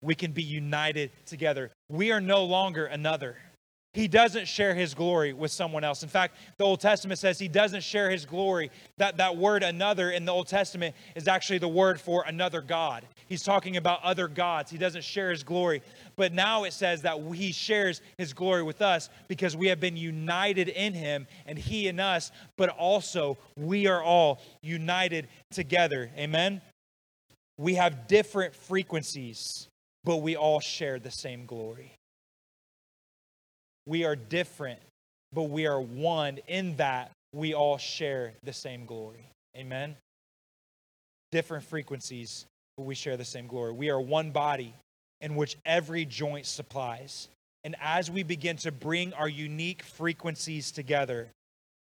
We 0.00 0.14
can 0.14 0.32
be 0.32 0.42
united 0.42 1.10
together. 1.26 1.70
We 1.90 2.10
are 2.10 2.20
no 2.20 2.44
longer 2.44 2.86
another. 2.86 3.36
He 3.94 4.08
doesn't 4.08 4.48
share 4.48 4.74
his 4.74 4.92
glory 4.92 5.32
with 5.32 5.52
someone 5.52 5.84
else. 5.84 6.02
In 6.02 6.08
fact, 6.08 6.36
the 6.58 6.64
Old 6.64 6.80
Testament 6.80 7.20
says 7.20 7.38
he 7.38 7.46
doesn't 7.46 7.82
share 7.82 8.10
his 8.10 8.26
glory. 8.26 8.72
That, 8.98 9.18
that 9.18 9.36
word 9.36 9.62
another 9.62 10.10
in 10.10 10.24
the 10.24 10.32
Old 10.32 10.48
Testament 10.48 10.96
is 11.14 11.28
actually 11.28 11.58
the 11.58 11.68
word 11.68 12.00
for 12.00 12.24
another 12.26 12.60
God. 12.60 13.06
He's 13.28 13.44
talking 13.44 13.76
about 13.76 14.02
other 14.02 14.26
gods. 14.26 14.72
He 14.72 14.78
doesn't 14.78 15.04
share 15.04 15.30
his 15.30 15.44
glory. 15.44 15.80
But 16.16 16.32
now 16.32 16.64
it 16.64 16.72
says 16.72 17.02
that 17.02 17.20
he 17.34 17.52
shares 17.52 18.02
his 18.18 18.32
glory 18.32 18.64
with 18.64 18.82
us 18.82 19.10
because 19.28 19.56
we 19.56 19.68
have 19.68 19.78
been 19.78 19.96
united 19.96 20.68
in 20.68 20.92
him 20.92 21.28
and 21.46 21.56
he 21.56 21.86
in 21.86 22.00
us, 22.00 22.32
but 22.56 22.70
also 22.70 23.38
we 23.56 23.86
are 23.86 24.02
all 24.02 24.40
united 24.60 25.28
together. 25.52 26.10
Amen? 26.18 26.60
We 27.58 27.74
have 27.74 28.08
different 28.08 28.56
frequencies, 28.56 29.68
but 30.02 30.16
we 30.16 30.34
all 30.34 30.58
share 30.58 30.98
the 30.98 31.12
same 31.12 31.46
glory. 31.46 31.94
We 33.86 34.04
are 34.04 34.16
different, 34.16 34.80
but 35.32 35.44
we 35.44 35.66
are 35.66 35.80
one 35.80 36.38
in 36.46 36.76
that 36.76 37.10
we 37.32 37.54
all 37.54 37.78
share 37.78 38.34
the 38.42 38.52
same 38.52 38.86
glory. 38.86 39.28
Amen? 39.56 39.96
Different 41.32 41.64
frequencies, 41.64 42.46
but 42.76 42.84
we 42.84 42.94
share 42.94 43.16
the 43.16 43.24
same 43.24 43.46
glory. 43.46 43.72
We 43.72 43.90
are 43.90 44.00
one 44.00 44.30
body 44.30 44.74
in 45.20 45.34
which 45.34 45.56
every 45.64 46.04
joint 46.04 46.46
supplies. 46.46 47.28
And 47.64 47.76
as 47.80 48.10
we 48.10 48.22
begin 48.22 48.56
to 48.58 48.72
bring 48.72 49.12
our 49.14 49.28
unique 49.28 49.82
frequencies 49.82 50.70
together, 50.70 51.28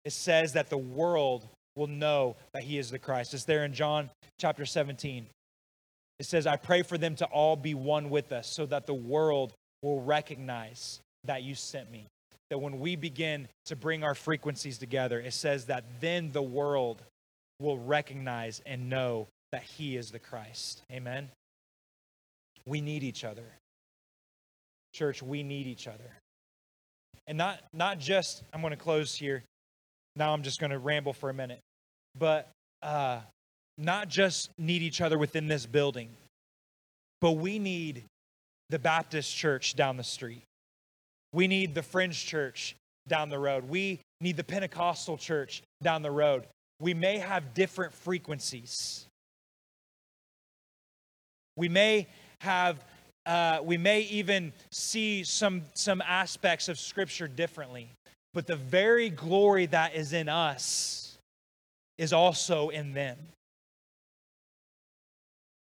it 0.05 0.13
says 0.13 0.53
that 0.53 0.69
the 0.69 0.77
world 0.77 1.47
will 1.75 1.87
know 1.87 2.35
that 2.53 2.63
he 2.63 2.77
is 2.77 2.91
the 2.91 2.99
Christ. 2.99 3.33
It's 3.33 3.45
there 3.45 3.63
in 3.63 3.73
John 3.73 4.09
chapter 4.39 4.65
17. 4.65 5.25
It 6.19 6.25
says, 6.25 6.45
I 6.45 6.57
pray 6.57 6.81
for 6.81 6.97
them 6.97 7.15
to 7.15 7.25
all 7.25 7.55
be 7.55 7.73
one 7.73 8.09
with 8.09 8.31
us 8.31 8.47
so 8.47 8.65
that 8.65 8.85
the 8.85 8.93
world 8.93 9.53
will 9.81 10.01
recognize 10.01 10.99
that 11.25 11.43
you 11.43 11.55
sent 11.55 11.91
me. 11.91 12.07
That 12.49 12.59
when 12.59 12.79
we 12.79 12.95
begin 12.95 13.47
to 13.65 13.75
bring 13.75 14.03
our 14.03 14.15
frequencies 14.15 14.77
together, 14.77 15.19
it 15.19 15.33
says 15.33 15.65
that 15.65 15.83
then 15.99 16.31
the 16.31 16.41
world 16.41 17.01
will 17.59 17.77
recognize 17.77 18.61
and 18.65 18.89
know 18.89 19.27
that 19.51 19.63
He 19.63 19.95
is 19.95 20.11
the 20.11 20.19
Christ. 20.19 20.81
Amen. 20.91 21.29
We 22.65 22.81
need 22.81 23.03
each 23.03 23.23
other. 23.23 23.45
Church, 24.93 25.21
we 25.21 25.43
need 25.43 25.67
each 25.67 25.87
other. 25.87 26.11
And 27.27 27.37
not, 27.37 27.59
not 27.73 27.99
just, 27.99 28.43
I'm 28.53 28.61
going 28.61 28.71
to 28.71 28.77
close 28.77 29.13
here. 29.13 29.43
Now 30.15 30.33
I'm 30.33 30.41
just 30.41 30.59
going 30.59 30.71
to 30.71 30.79
ramble 30.79 31.13
for 31.13 31.29
a 31.29 31.33
minute. 31.33 31.59
But 32.17 32.49
uh, 32.81 33.19
not 33.77 34.07
just 34.07 34.49
need 34.57 34.81
each 34.81 34.99
other 34.99 35.17
within 35.17 35.47
this 35.47 35.65
building, 35.65 36.09
but 37.21 37.33
we 37.33 37.59
need 37.59 38.03
the 38.69 38.79
Baptist 38.79 39.35
church 39.35 39.75
down 39.75 39.97
the 39.97 40.03
street. 40.03 40.43
We 41.33 41.47
need 41.47 41.75
the 41.75 41.83
fringe 41.83 42.25
church 42.25 42.75
down 43.07 43.29
the 43.29 43.39
road. 43.39 43.69
We 43.69 43.99
need 44.21 44.37
the 44.37 44.43
Pentecostal 44.43 45.17
church 45.17 45.61
down 45.81 46.01
the 46.01 46.11
road. 46.11 46.45
We 46.79 46.93
may 46.93 47.17
have 47.17 47.53
different 47.53 47.93
frequencies. 47.93 49.05
We 51.55 51.69
may 51.69 52.07
have, 52.39 52.83
uh, 53.25 53.59
we 53.63 53.77
may 53.77 54.01
even 54.01 54.53
see 54.71 55.23
some, 55.23 55.63
some 55.73 56.01
aspects 56.01 56.69
of 56.69 56.79
Scripture 56.79 57.27
differently. 57.27 57.89
But 58.33 58.47
the 58.47 58.55
very 58.55 59.09
glory 59.09 59.65
that 59.67 59.95
is 59.95 60.13
in 60.13 60.29
us 60.29 61.17
is 61.97 62.13
also 62.13 62.69
in 62.69 62.93
them. 62.93 63.17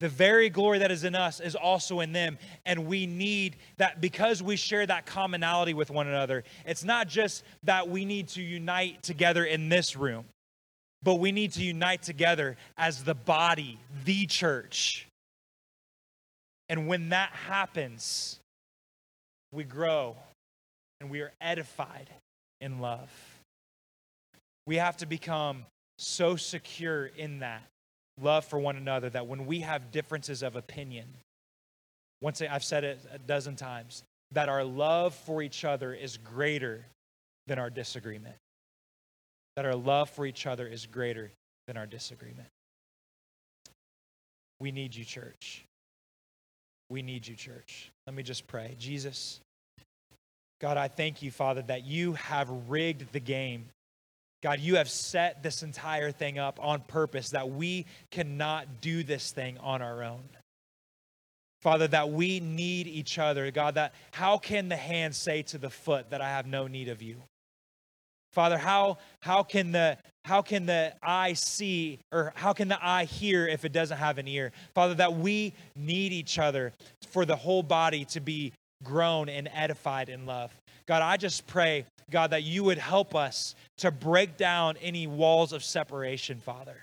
The 0.00 0.08
very 0.08 0.50
glory 0.50 0.80
that 0.80 0.90
is 0.90 1.04
in 1.04 1.14
us 1.14 1.40
is 1.40 1.54
also 1.54 2.00
in 2.00 2.12
them. 2.12 2.38
And 2.66 2.86
we 2.86 3.06
need 3.06 3.56
that 3.78 4.00
because 4.00 4.42
we 4.42 4.56
share 4.56 4.86
that 4.86 5.06
commonality 5.06 5.72
with 5.72 5.90
one 5.90 6.06
another. 6.06 6.44
It's 6.66 6.84
not 6.84 7.08
just 7.08 7.44
that 7.62 7.88
we 7.88 8.04
need 8.04 8.28
to 8.28 8.42
unite 8.42 9.02
together 9.02 9.44
in 9.44 9.68
this 9.68 9.96
room, 9.96 10.26
but 11.02 11.14
we 11.14 11.32
need 11.32 11.52
to 11.52 11.62
unite 11.62 12.02
together 12.02 12.56
as 12.76 13.04
the 13.04 13.14
body, 13.14 13.78
the 14.04 14.26
church. 14.26 15.08
And 16.68 16.86
when 16.88 17.10
that 17.10 17.30
happens, 17.30 18.38
we 19.52 19.64
grow 19.64 20.16
and 21.00 21.08
we 21.10 21.20
are 21.20 21.32
edified 21.40 22.10
in 22.60 22.80
love. 22.80 23.10
We 24.66 24.76
have 24.76 24.98
to 24.98 25.06
become 25.06 25.64
so 25.96 26.36
secure 26.36 27.06
in 27.06 27.38
that 27.38 27.62
love 28.20 28.44
for 28.44 28.58
one 28.58 28.76
another 28.76 29.10
that 29.10 29.26
when 29.26 29.46
we 29.46 29.60
have 29.60 29.90
differences 29.90 30.42
of 30.42 30.56
opinion, 30.56 31.06
once 32.20 32.40
I've 32.42 32.64
said 32.64 32.84
it 32.84 33.00
a 33.12 33.18
dozen 33.18 33.56
times, 33.56 34.02
that 34.32 34.48
our 34.48 34.64
love 34.64 35.14
for 35.14 35.42
each 35.42 35.64
other 35.64 35.92
is 35.94 36.16
greater 36.16 36.84
than 37.46 37.58
our 37.58 37.70
disagreement. 37.70 38.34
That 39.56 39.64
our 39.64 39.74
love 39.74 40.10
for 40.10 40.26
each 40.26 40.46
other 40.46 40.66
is 40.66 40.86
greater 40.86 41.30
than 41.66 41.76
our 41.76 41.86
disagreement. 41.86 42.48
We 44.60 44.72
need 44.72 44.94
you, 44.94 45.04
church. 45.04 45.64
We 46.88 47.02
need 47.02 47.26
you, 47.26 47.34
church. 47.34 47.90
Let 48.06 48.14
me 48.14 48.22
just 48.22 48.46
pray. 48.46 48.74
Jesus, 48.78 49.40
God, 50.60 50.76
I 50.76 50.88
thank 50.88 51.22
you, 51.22 51.30
Father, 51.30 51.62
that 51.62 51.84
you 51.84 52.14
have 52.14 52.48
rigged 52.68 53.12
the 53.12 53.20
game 53.20 53.66
God, 54.46 54.60
you 54.60 54.76
have 54.76 54.88
set 54.88 55.42
this 55.42 55.64
entire 55.64 56.12
thing 56.12 56.38
up 56.38 56.60
on 56.62 56.80
purpose 56.82 57.30
that 57.30 57.50
we 57.50 57.84
cannot 58.12 58.80
do 58.80 59.02
this 59.02 59.32
thing 59.32 59.58
on 59.58 59.82
our 59.82 60.04
own. 60.04 60.22
Father, 61.62 61.88
that 61.88 62.12
we 62.12 62.38
need 62.38 62.86
each 62.86 63.18
other. 63.18 63.50
God, 63.50 63.74
that 63.74 63.92
how 64.12 64.38
can 64.38 64.68
the 64.68 64.76
hand 64.76 65.16
say 65.16 65.42
to 65.42 65.58
the 65.58 65.68
foot 65.68 66.10
that 66.10 66.20
I 66.20 66.28
have 66.28 66.46
no 66.46 66.68
need 66.68 66.86
of 66.86 67.02
you? 67.02 67.24
Father, 68.34 68.56
how, 68.56 68.98
how, 69.18 69.42
can 69.42 69.72
the, 69.72 69.98
how 70.24 70.42
can 70.42 70.64
the 70.64 70.94
eye 71.02 71.32
see 71.32 71.98
or 72.12 72.32
how 72.36 72.52
can 72.52 72.68
the 72.68 72.78
eye 72.80 73.06
hear 73.06 73.48
if 73.48 73.64
it 73.64 73.72
doesn't 73.72 73.98
have 73.98 74.18
an 74.18 74.28
ear? 74.28 74.52
Father, 74.76 74.94
that 74.94 75.14
we 75.14 75.54
need 75.74 76.12
each 76.12 76.38
other 76.38 76.72
for 77.10 77.24
the 77.24 77.34
whole 77.34 77.64
body 77.64 78.04
to 78.04 78.20
be 78.20 78.52
grown 78.84 79.28
and 79.28 79.48
edified 79.52 80.08
in 80.08 80.24
love. 80.24 80.56
God, 80.86 81.02
I 81.02 81.16
just 81.16 81.46
pray, 81.46 81.84
God, 82.10 82.30
that 82.30 82.44
you 82.44 82.62
would 82.64 82.78
help 82.78 83.14
us 83.14 83.54
to 83.78 83.90
break 83.90 84.36
down 84.36 84.76
any 84.80 85.06
walls 85.06 85.52
of 85.52 85.64
separation, 85.64 86.40
Father. 86.40 86.76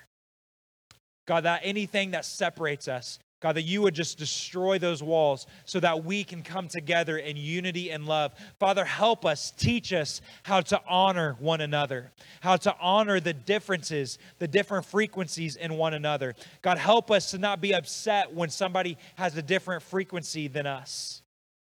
God, 1.26 1.44
that 1.44 1.62
anything 1.64 2.10
that 2.10 2.26
separates 2.26 2.86
us, 2.86 3.18
God, 3.40 3.56
that 3.56 3.62
you 3.62 3.82
would 3.82 3.94
just 3.94 4.16
destroy 4.16 4.78
those 4.78 5.02
walls 5.02 5.46
so 5.64 5.80
that 5.80 6.04
we 6.04 6.24
can 6.24 6.42
come 6.42 6.68
together 6.68 7.18
in 7.18 7.36
unity 7.36 7.90
and 7.90 8.06
love. 8.06 8.32
Father, 8.58 8.84
help 8.84 9.26
us, 9.26 9.50
teach 9.50 9.92
us 9.92 10.22
how 10.44 10.60
to 10.62 10.80
honor 10.88 11.36
one 11.38 11.60
another, 11.60 12.10
how 12.40 12.56
to 12.56 12.74
honor 12.80 13.20
the 13.20 13.34
differences, 13.34 14.18
the 14.38 14.48
different 14.48 14.86
frequencies 14.86 15.56
in 15.56 15.76
one 15.76 15.92
another. 15.92 16.34
God, 16.62 16.78
help 16.78 17.10
us 17.10 17.32
to 17.32 17.38
not 17.38 17.60
be 17.60 17.74
upset 17.74 18.32
when 18.32 18.48
somebody 18.48 18.96
has 19.16 19.36
a 19.36 19.42
different 19.42 19.82
frequency 19.82 20.48
than 20.48 20.66
us. 20.66 21.22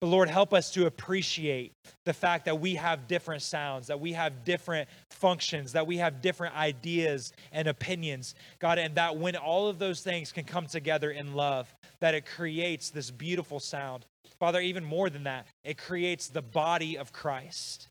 But 0.05 0.11
Lord, 0.11 0.29
help 0.29 0.53
us 0.53 0.71
to 0.73 0.85
appreciate 0.85 1.73
the 2.05 2.12
fact 2.12 2.45
that 2.45 2.61
we 2.61 2.75
have 2.75 3.09
different 3.09 3.40
sounds, 3.40 3.87
that 3.87 4.01
we 4.01 4.12
have 4.12 4.45
different 4.45 4.87
functions, 5.09 5.73
that 5.73 5.87
we 5.87 5.97
have 5.97 6.21
different 6.21 6.55
ideas 6.55 7.33
and 7.53 7.67
opinions, 7.67 8.35
God, 8.59 8.79
and 8.79 8.96
that 8.96 9.17
when 9.17 9.35
all 9.35 9.67
of 9.67 9.79
those 9.79 10.02
things 10.02 10.31
can 10.31 10.44
come 10.44 10.67
together 10.67 11.11
in 11.11 11.33
love, 11.33 11.75
that 12.00 12.15
it 12.15 12.27
creates 12.27 12.90
this 12.90 13.11
beautiful 13.11 13.59
sound. 13.59 14.05
Father, 14.38 14.61
even 14.61 14.85
more 14.85 15.09
than 15.09 15.25
that, 15.25 15.46
it 15.65 15.79
creates 15.79 16.29
the 16.29 16.42
body 16.42 16.98
of 16.98 17.15
Christ. 17.15 17.88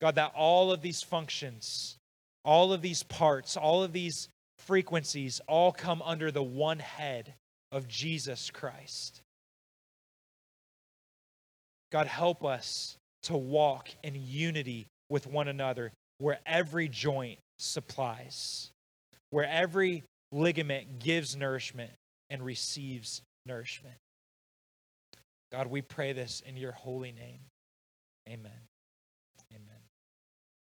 God, 0.00 0.14
that 0.14 0.34
all 0.36 0.70
of 0.70 0.82
these 0.82 1.02
functions, 1.02 1.98
all 2.44 2.72
of 2.72 2.80
these 2.80 3.02
parts, 3.02 3.56
all 3.56 3.82
of 3.82 3.92
these 3.92 4.28
frequencies 4.56 5.40
all 5.48 5.72
come 5.72 6.00
under 6.02 6.30
the 6.30 6.44
one 6.44 6.78
head 6.78 7.34
of 7.72 7.88
Jesus 7.88 8.50
Christ. 8.52 9.20
God, 11.90 12.06
help 12.06 12.44
us 12.44 12.96
to 13.24 13.36
walk 13.36 13.88
in 14.02 14.14
unity 14.14 14.86
with 15.08 15.26
one 15.26 15.48
another 15.48 15.92
where 16.18 16.38
every 16.44 16.88
joint 16.88 17.38
supplies, 17.58 18.70
where 19.30 19.46
every 19.46 20.04
ligament 20.32 20.98
gives 20.98 21.36
nourishment 21.36 21.90
and 22.30 22.44
receives 22.44 23.22
nourishment. 23.46 23.94
God, 25.50 25.68
we 25.68 25.80
pray 25.80 26.12
this 26.12 26.42
in 26.46 26.56
your 26.56 26.72
holy 26.72 27.12
name. 27.12 27.40
Amen. 28.28 28.52